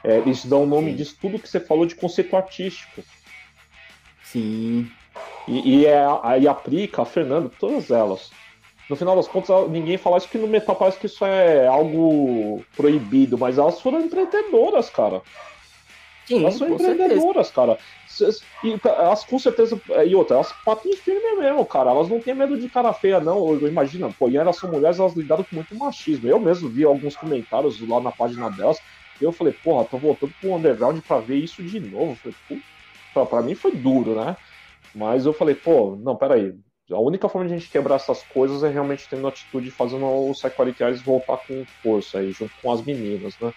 [0.02, 0.96] É, eles dão o nome Sim.
[0.96, 3.02] disso tudo que você falou de conceito artístico.
[4.22, 4.90] Sim.
[5.48, 8.30] E, e, é, aí aplica a Fernanda, todas elas
[8.88, 12.62] no final das contas, ninguém fala isso que no metal parece que isso é algo
[12.76, 15.22] proibido, mas elas foram empreendedoras, cara.
[16.26, 17.52] Sim, elas são empreendedoras, certeza.
[17.52, 17.78] cara.
[18.64, 19.80] E elas com certeza.
[20.06, 21.90] E outra, elas patam firme mesmo, cara.
[21.90, 23.54] Elas não têm medo de cara feia, não.
[23.66, 26.28] Imagina, pô, e elas são mulheres, elas lidaram com muito machismo.
[26.28, 28.78] Eu mesmo vi alguns comentários lá na página delas.
[29.20, 32.16] E eu falei, porra, tô voltando pro underground pra ver isso de novo.
[32.24, 32.62] Eu falei,
[33.12, 34.36] pra, pra mim foi duro, né?
[34.94, 36.54] Mas eu falei, pô, não, peraí
[36.90, 40.32] A única forma de a gente quebrar essas coisas é realmente tendo atitude fazendo o
[40.32, 43.52] Psycholic voltar com força aí, junto com as meninas, né?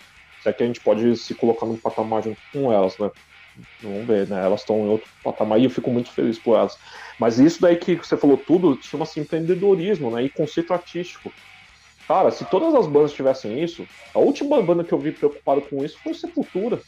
[0.47, 3.11] Se é que a gente pode se colocar num patamar junto com elas, né?
[3.81, 4.43] Vamos ver, né?
[4.45, 6.77] Elas estão em outro patamar e eu fico muito feliz por elas.
[7.19, 10.23] Mas isso daí que você falou tudo chama-se empreendedorismo, né?
[10.23, 11.33] E conceito artístico.
[12.07, 15.83] Cara, se todas as bandas tivessem isso, a última banda que eu vi preocupada com
[15.83, 16.79] isso foi Sepultura.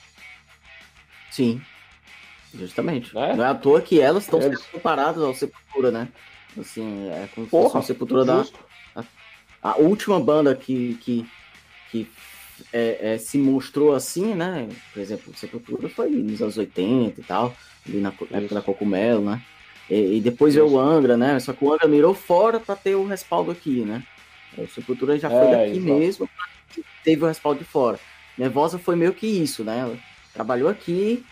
[1.29, 1.61] Sim.
[2.53, 3.17] Justamente.
[3.17, 3.35] É?
[3.35, 6.07] Não é à toa que elas estão sendo comparadas ao Sepultura, né?
[6.57, 8.45] Assim, é como se fosse uma Sepultura da.
[8.95, 9.03] A,
[9.61, 11.29] a, última banda que, que,
[11.91, 12.07] que
[12.71, 14.67] é, é, se mostrou assim, né?
[14.93, 17.55] Por exemplo, Sepultura foi nos anos 80 e tal,
[17.87, 18.27] ali na Isso.
[18.31, 19.41] época da Cocumelo, né?
[19.89, 20.63] E, e depois Isso.
[20.63, 21.39] veio o Angra, né?
[21.39, 24.03] Só que o Angra mirou fora para ter o respaldo aqui, né?
[24.57, 25.93] O Sepultura já foi é, daqui exato.
[25.93, 26.29] mesmo,
[27.03, 27.99] teve o respaldo de fora.
[28.37, 29.79] Nervosa foi meio que isso, né?
[29.79, 29.97] Ela
[30.33, 31.25] trabalhou aqui,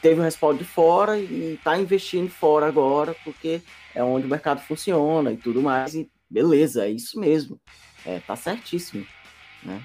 [0.00, 3.60] teve o respaldo de fora e está investindo fora agora, porque
[3.94, 5.94] é onde o mercado funciona e tudo mais.
[5.94, 7.58] E beleza, é isso mesmo.
[8.04, 9.06] É, tá certíssimo.
[9.62, 9.80] Né?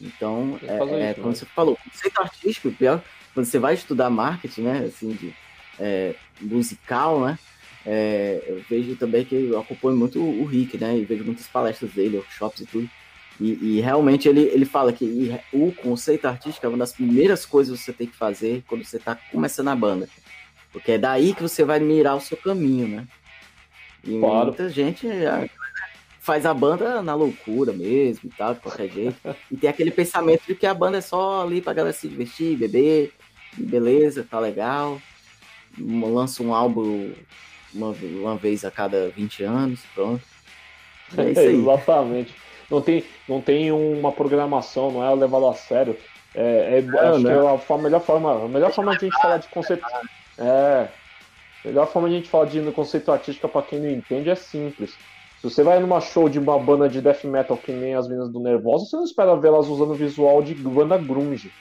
[0.00, 1.34] Então, é, isso, é, como né?
[1.34, 5.34] você falou, conceito artístico, pior, quando você vai estudar marketing, né, assim, de,
[5.78, 7.38] é, musical, né,
[7.84, 11.92] é, eu vejo também que eu acompanho muito o Rick, né, e vejo muitas palestras
[11.92, 12.90] dele, workshops e tudo,
[13.38, 17.78] e, e, realmente ele, ele fala que o conceito artístico é uma das primeiras coisas
[17.78, 20.08] que você tem que fazer quando você está começando a banda,
[20.72, 23.06] porque é daí que você vai mirar o seu caminho, né,
[24.02, 24.46] e claro.
[24.46, 25.06] muita gente
[26.26, 29.16] faz a banda na loucura mesmo e tal, de qualquer jeito.
[29.48, 32.56] e tem aquele pensamento de que a banda é só ali pra galera se divertir,
[32.56, 33.12] beber,
[33.56, 35.00] beleza, tá legal.
[35.78, 37.12] Lança um álbum
[37.72, 40.20] uma, uma vez a cada 20 anos, pronto.
[41.16, 41.54] É isso aí.
[41.54, 42.34] Exatamente.
[42.68, 45.96] Não tem, não tem uma programação, não é levado a sério.
[46.34, 47.22] É, é não, acho não.
[47.22, 49.86] que é a melhor forma, a melhor forma de a gente falar de conceito.
[50.38, 50.88] É.
[51.64, 54.34] A melhor forma de a gente falar de conceito artístico para quem não entende é
[54.34, 54.92] simples
[55.40, 58.30] se você vai numa show de uma banda de death metal que nem as meninas
[58.30, 61.52] do Nervosa, você não espera ver elas usando visual de banda grunge.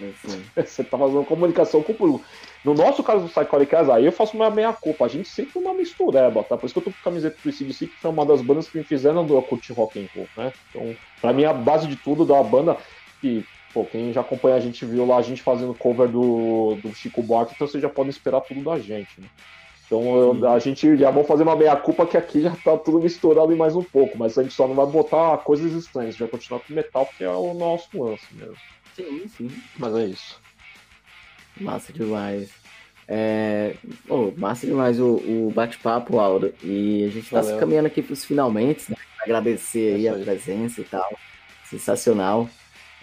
[0.00, 0.42] Assim.
[0.56, 2.24] Você tá fazendo comunicação com o público.
[2.64, 5.04] No nosso caso do Psycholic aí eu faço uma meia culpa.
[5.04, 6.56] A gente sempre uma mistureba, tá?
[6.56, 8.68] Por isso que eu tô com a camiseta do ICDC, que foi uma das bandas
[8.68, 10.52] que me fizeram do curtir rock and roll, né?
[10.70, 12.76] Então, pra mim, a base de tudo da banda,
[13.20, 16.94] que, pô, quem já acompanha a gente viu lá a gente fazendo cover do, do
[16.94, 19.28] Chico Buarque, então vocês já podem esperar tudo da gente, né?
[19.90, 23.52] Então eu, a gente já vou fazer uma meia-culpa que aqui já tá tudo misturado
[23.52, 26.20] e mais um pouco, mas a gente só não vai botar coisas estranhas, a gente
[26.20, 28.54] vai continuar com metal, porque é o nosso lance mesmo.
[28.94, 29.50] Sim, sim.
[29.76, 30.40] Mas é isso.
[31.60, 32.50] Massa demais.
[33.08, 33.74] É...
[34.08, 36.54] Oh, massa demais o, o bate-papo, Aldo.
[36.62, 37.54] E a gente tá Valeu.
[37.54, 38.96] se caminhando aqui pros finalmente, né?
[39.20, 41.18] Agradecer aí, aí a presença e tal.
[41.64, 42.48] Sensacional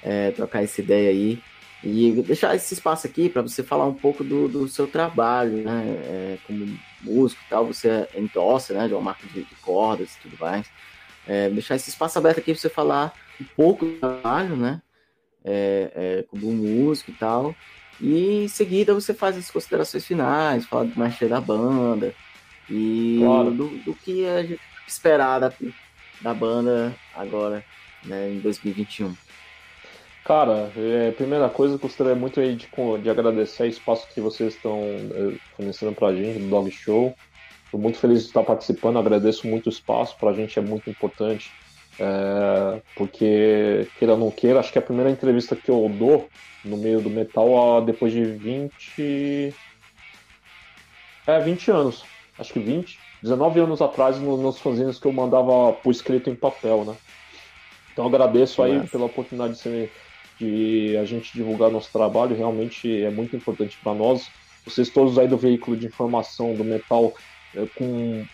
[0.01, 1.43] é, trocar essa ideia aí.
[1.83, 5.83] E deixar esse espaço aqui para você falar um pouco do, do seu trabalho, né?
[5.85, 8.87] É, como músico e tal, você endossa, né?
[8.87, 10.67] De uma marca de, de cordas e tudo mais.
[11.27, 14.81] É, deixar esse espaço aberto aqui para você falar um pouco do trabalho, né?
[15.45, 17.55] É, é, como músico e tal.
[17.99, 22.13] E em seguida você faz as considerações finais, fala do mestre da banda
[22.69, 23.51] e claro.
[23.51, 25.53] do, do, que a gente esperar da,
[26.21, 27.63] da banda agora,
[28.03, 29.15] né, em 2021.
[30.27, 32.67] Cara, é, primeira coisa, gostaria muito aí de,
[33.01, 37.15] de agradecer o espaço que vocês estão é, fornecendo pra gente do Dog Show.
[37.63, 41.49] Estou muito feliz de estar participando, agradeço muito o espaço, pra gente é muito importante.
[41.97, 46.27] É, porque, queira ou não queira, acho que é a primeira entrevista que eu dou
[46.65, 49.55] no meio do metal depois de 20.
[51.25, 52.03] É, 20 anos.
[52.37, 52.99] Acho que 20.
[53.23, 56.97] 19 anos atrás, nos fanzines que eu mandava por escrito em papel, né?
[57.93, 59.91] Então agradeço aí pela oportunidade de ser
[60.39, 64.29] de a gente divulgar nosso trabalho, realmente é muito importante para nós.
[64.65, 67.13] Vocês todos aí do veículo de informação do metal,
[67.55, 68.25] é, com,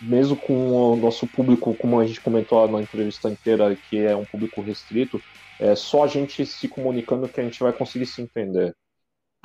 [0.00, 4.24] mesmo com o nosso público, como a gente comentou na entrevista inteira, que é um
[4.24, 5.20] público restrito,
[5.58, 8.74] é só a gente se comunicando que a gente vai conseguir se entender.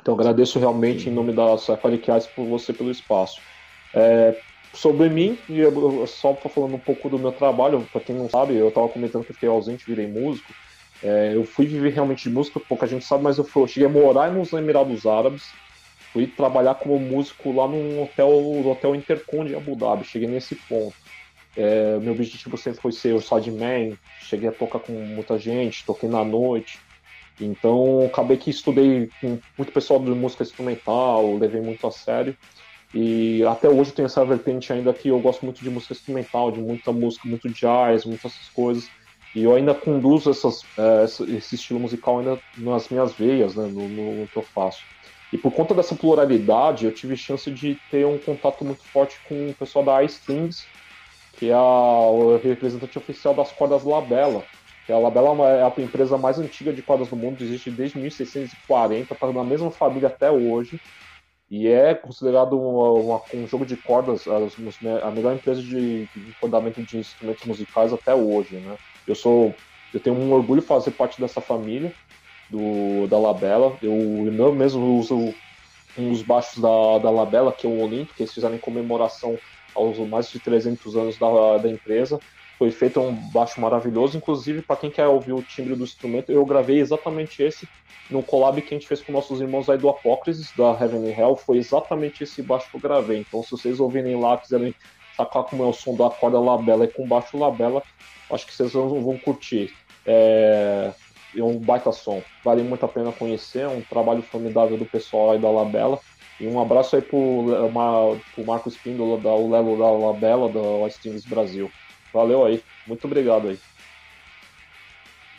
[0.00, 1.10] Então agradeço realmente Sim.
[1.10, 2.00] em nome da Safari
[2.36, 3.40] por você pelo espaço.
[3.94, 4.38] É,
[4.74, 5.62] sobre mim, e
[6.06, 9.32] só falando um pouco do meu trabalho, para quem não sabe, eu estava comentando que
[9.32, 10.52] fiquei ausente, virei músico.
[11.04, 13.86] É, eu fui viver realmente de música, pouca gente sabe, mas eu, fui, eu cheguei
[13.86, 15.52] a morar nos Emirados Árabes,
[16.14, 20.54] fui trabalhar como músico lá num hotel, no hotel Intercom de Abu Dhabi, cheguei nesse
[20.54, 20.94] ponto.
[21.54, 26.08] É, meu objetivo sempre foi ser o sideman, cheguei a tocar com muita gente, toquei
[26.08, 26.80] na noite.
[27.38, 32.34] Então, acabei que estudei com muito pessoal de música instrumental, levei muito a sério.
[32.94, 36.60] E até hoje tem essa vertente ainda que eu gosto muito de música instrumental, de
[36.60, 38.88] muita música, muito jazz, muitas essas coisas.
[39.34, 41.04] E eu ainda conduzo essas, é,
[41.36, 44.84] esse estilo musical ainda nas minhas veias, né, no, no, que eu faço.
[45.32, 49.48] E por conta dessa pluralidade, eu tive chance de ter um contato muito forte com
[49.48, 50.64] o pessoal da Ice Things,
[51.36, 54.44] que é o representante oficial das cordas Labella.
[54.88, 59.32] A Labella é a empresa mais antiga de cordas do mundo, existe desde 1640, está
[59.32, 60.80] na mesma família até hoje.
[61.50, 64.36] E é considerado uma, uma, um jogo de cordas a,
[65.06, 66.08] a melhor empresa de,
[66.40, 68.56] rodamento de instrumentos musicais até hoje.
[68.56, 68.76] Né?
[69.06, 69.54] Eu sou,
[69.92, 71.92] eu tenho um orgulho de fazer parte dessa família
[72.50, 73.76] do, da Labella.
[73.82, 73.94] Eu,
[74.36, 75.34] eu mesmo uso
[75.96, 79.38] um dos baixos da, da Labella, que é o Olimpo, que eles fizeram em comemoração
[79.74, 82.20] aos mais de 300 anos da, da empresa.
[82.58, 86.44] Foi feito um baixo maravilhoso, inclusive para quem quer ouvir o timbre do instrumento, eu
[86.46, 87.68] gravei exatamente esse
[88.10, 91.18] no collab que a gente fez com nossos irmãos aí do Apócrisis, da Heaven and
[91.18, 93.18] Hell, foi exatamente esse baixo que eu gravei.
[93.20, 94.74] Então, se vocês ouvirem lá, quiserem
[95.16, 97.82] sacar como é o som da corda labela e com baixo labela,
[98.30, 99.72] acho que vocês vão, curtir.
[100.06, 100.92] É,
[101.36, 102.22] é um baita som.
[102.44, 105.98] Vale muito a pena conhecer, é um trabalho formidável do pessoal aí da Labela.
[106.40, 110.60] E um abraço aí pro, uma, pro Marco Espíndola, da, o Lelo da Labela, da
[110.60, 111.70] Westings Brasil.
[112.12, 113.58] Valeu aí, muito obrigado aí.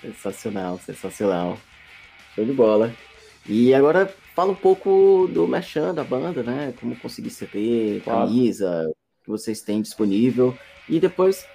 [0.02, 1.58] Sensacional, sensacional.
[2.34, 2.94] Show de bola.
[3.48, 6.74] E agora fala um pouco do merchan da banda, né?
[6.80, 8.28] Como conseguir CD, claro.
[8.28, 8.92] camisa,
[9.26, 10.58] que vocês têm disponível.
[10.88, 11.46] E depois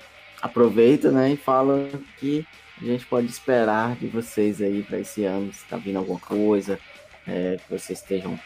[0.42, 1.32] aproveita, né?
[1.32, 2.44] E fala que
[2.80, 5.52] a gente pode esperar de vocês aí para esse ano?
[5.52, 6.78] Se está vindo alguma coisa
[7.26, 8.38] é, que vocês estejam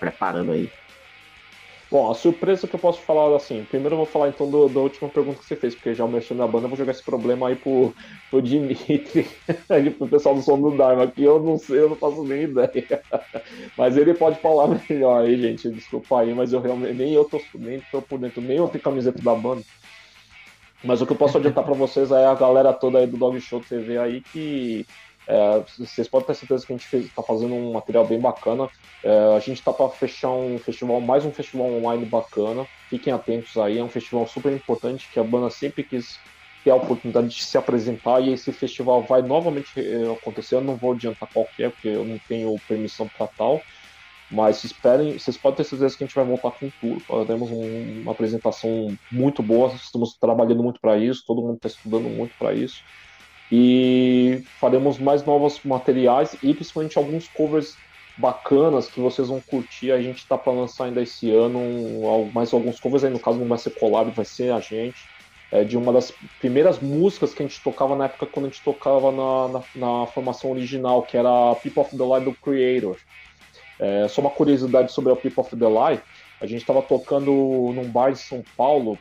[0.00, 0.70] preparando aí?
[1.90, 4.80] Bom, a surpresa que eu posso falar, assim, primeiro eu vou falar então do, da
[4.80, 7.48] última pergunta que você fez, porque já mexendo na banda, eu vou jogar esse problema
[7.48, 7.94] aí pro,
[8.30, 9.26] pro Dimitri,
[9.96, 13.02] pro pessoal do som do Dharma, que eu não sei, eu não faço nem ideia.
[13.76, 17.40] Mas ele pode falar melhor aí, gente, desculpa aí, mas eu realmente, nem eu tô,
[17.54, 19.62] nem tô por dentro, nem eu tenho camiseta da banda.
[20.84, 23.40] Mas o que eu posso adiantar para vocês é a galera toda aí do Dog
[23.40, 24.86] Show TV aí que
[25.28, 28.66] é, vocês podem ter certeza que a gente está fazendo um material bem bacana.
[29.04, 32.66] É, a gente está para fechar um festival, mais um festival online bacana.
[32.88, 36.18] Fiquem atentos aí, é um festival super importante que a banda sempre quis
[36.64, 40.54] ter a oportunidade de se apresentar e esse festival vai novamente é, acontecer.
[40.54, 43.60] Eu não vou adiantar qual é, porque eu não tenho permissão para tal.
[44.30, 47.02] Mas esperem, vocês podem ter certeza que a gente vai voltar com tudo.
[47.26, 52.08] Temos um, uma apresentação muito boa, estamos trabalhando muito para isso, todo mundo está estudando
[52.08, 52.82] muito para isso.
[53.50, 57.76] E faremos mais novos materiais e principalmente alguns covers
[58.18, 59.92] bacanas que vocês vão curtir.
[59.92, 61.60] A gente está para lançar ainda esse ano
[62.32, 64.98] mais alguns covers aí, no caso não vai ser collab, vai ser a gente.
[65.50, 68.60] É, de uma das primeiras músicas que a gente tocava na época quando a gente
[68.62, 72.98] tocava na, na, na formação original, que era People of the Light do Creator.
[73.78, 76.02] É, só uma curiosidade sobre a People of the Lie,
[76.40, 77.32] a gente estava tocando
[77.74, 78.98] num bar de São Paulo,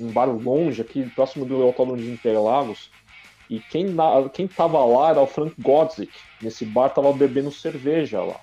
[0.00, 2.90] um bar longe aqui, próximo do Autódromo de Interlagos,
[3.48, 3.94] e quem,
[4.32, 6.10] quem tava lá era o Frank Godzik,
[6.42, 8.40] nesse bar tava bebendo cerveja lá.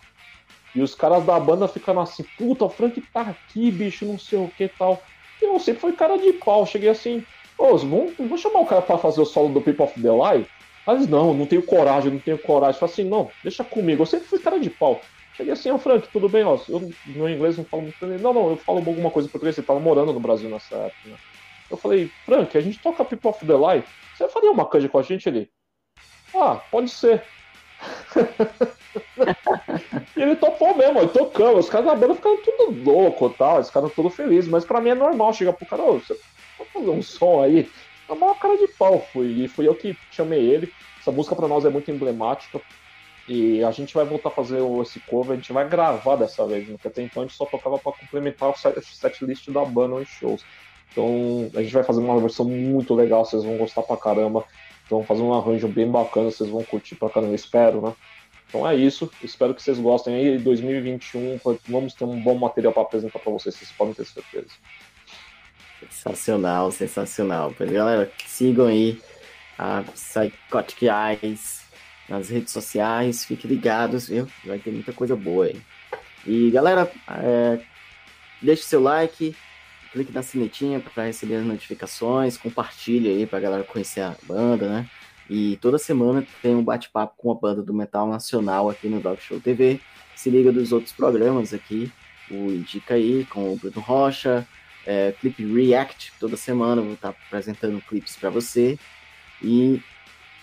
[0.74, 4.38] E os caras da banda ficaram assim, puta, o Frank tá aqui, bicho, não sei
[4.38, 5.04] o que tal.
[5.42, 7.24] E eu sempre foi cara de pau, cheguei assim,
[7.58, 10.46] ô, vamos, vamos chamar o cara para fazer o solo do People of the Lie?
[10.86, 12.80] Mas não, não tenho coragem, não tenho coragem.
[12.80, 15.02] Falei assim, não, deixa comigo, eu sempre fui cara de pau.
[15.34, 16.58] Cheguei assim, ó, Frank, tudo bem, ó.
[16.68, 17.96] Eu no inglês não falo muito.
[18.02, 21.10] Não, não, eu falo alguma coisa em português, você tava morando no Brasil nessa época,
[21.10, 21.18] né?
[21.72, 23.88] Eu falei, Frank, a gente toca People of the Light.
[24.16, 25.50] Você faria uma canja com a gente ali?
[26.36, 27.24] Ah, pode ser.
[30.16, 31.60] e ele topou mesmo, ele tocando.
[31.60, 34.50] Os caras da banda ficaram tudo louco tal, os caras tudo felizes.
[34.50, 36.16] Mas pra mim é normal chegar pro cara, você
[36.58, 37.70] pode fazer um som aí?
[38.10, 39.44] É uma cara de pau, fui.
[39.44, 40.72] E fui eu que chamei ele.
[41.00, 42.62] Essa música pra nós é muito emblemática.
[43.28, 46.68] E a gente vai voltar a fazer esse cover, a gente vai gravar dessa vez,
[46.68, 46.74] né?
[46.74, 50.06] porque até então a gente só tocava para complementar o set list da banda em
[50.06, 50.44] shows.
[50.92, 54.44] Então a gente vai fazer uma versão muito legal, vocês vão gostar pra caramba.
[54.86, 57.94] Então fazer um arranjo bem bacana, vocês vão curtir pra caramba, espero, né?
[58.48, 60.38] Então é isso, espero que vocês gostem aí.
[60.38, 64.50] 2021 vamos ter um bom material para apresentar para vocês, vocês podem ter certeza.
[65.80, 67.54] Sensacional, sensacional.
[67.58, 69.02] Galera, sigam aí
[69.58, 71.62] a Psychotic Eyes
[72.10, 73.24] nas redes sociais.
[73.26, 74.28] Fiquem ligados, viu?
[74.46, 75.62] Vai ter muita coisa boa aí.
[76.26, 77.60] E galera, é,
[78.42, 79.36] deixe seu like,
[79.92, 84.68] clique na sinetinha para receber as notificações, compartilhe aí para a galera conhecer a banda,
[84.68, 84.90] né?
[85.30, 89.22] E toda semana tem um bate-papo com a banda do Metal Nacional aqui no Dog
[89.22, 89.80] Show TV.
[90.16, 91.92] Se liga dos outros programas aqui,
[92.30, 94.48] o Indica aí com o Bruno Rocha,
[94.86, 98.78] é, React, toda semana vou estar apresentando clipes para você.
[99.42, 99.82] E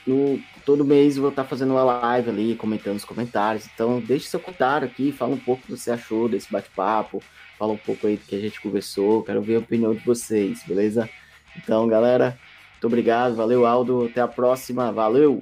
[0.08, 3.68] no, todo mês vou estar fazendo uma live ali, comentando os comentários.
[3.72, 7.22] Então, deixe seu comentário aqui, fala um pouco do que você achou desse bate-papo,
[7.58, 9.22] fala um pouco aí do que a gente conversou.
[9.22, 11.08] Quero ver a opinião de vocês, beleza?
[11.56, 12.38] Então, galera,
[12.72, 14.06] muito obrigado, valeu, Aldo.
[14.06, 15.40] Até a próxima, valeu!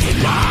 [0.00, 0.49] fucking lie.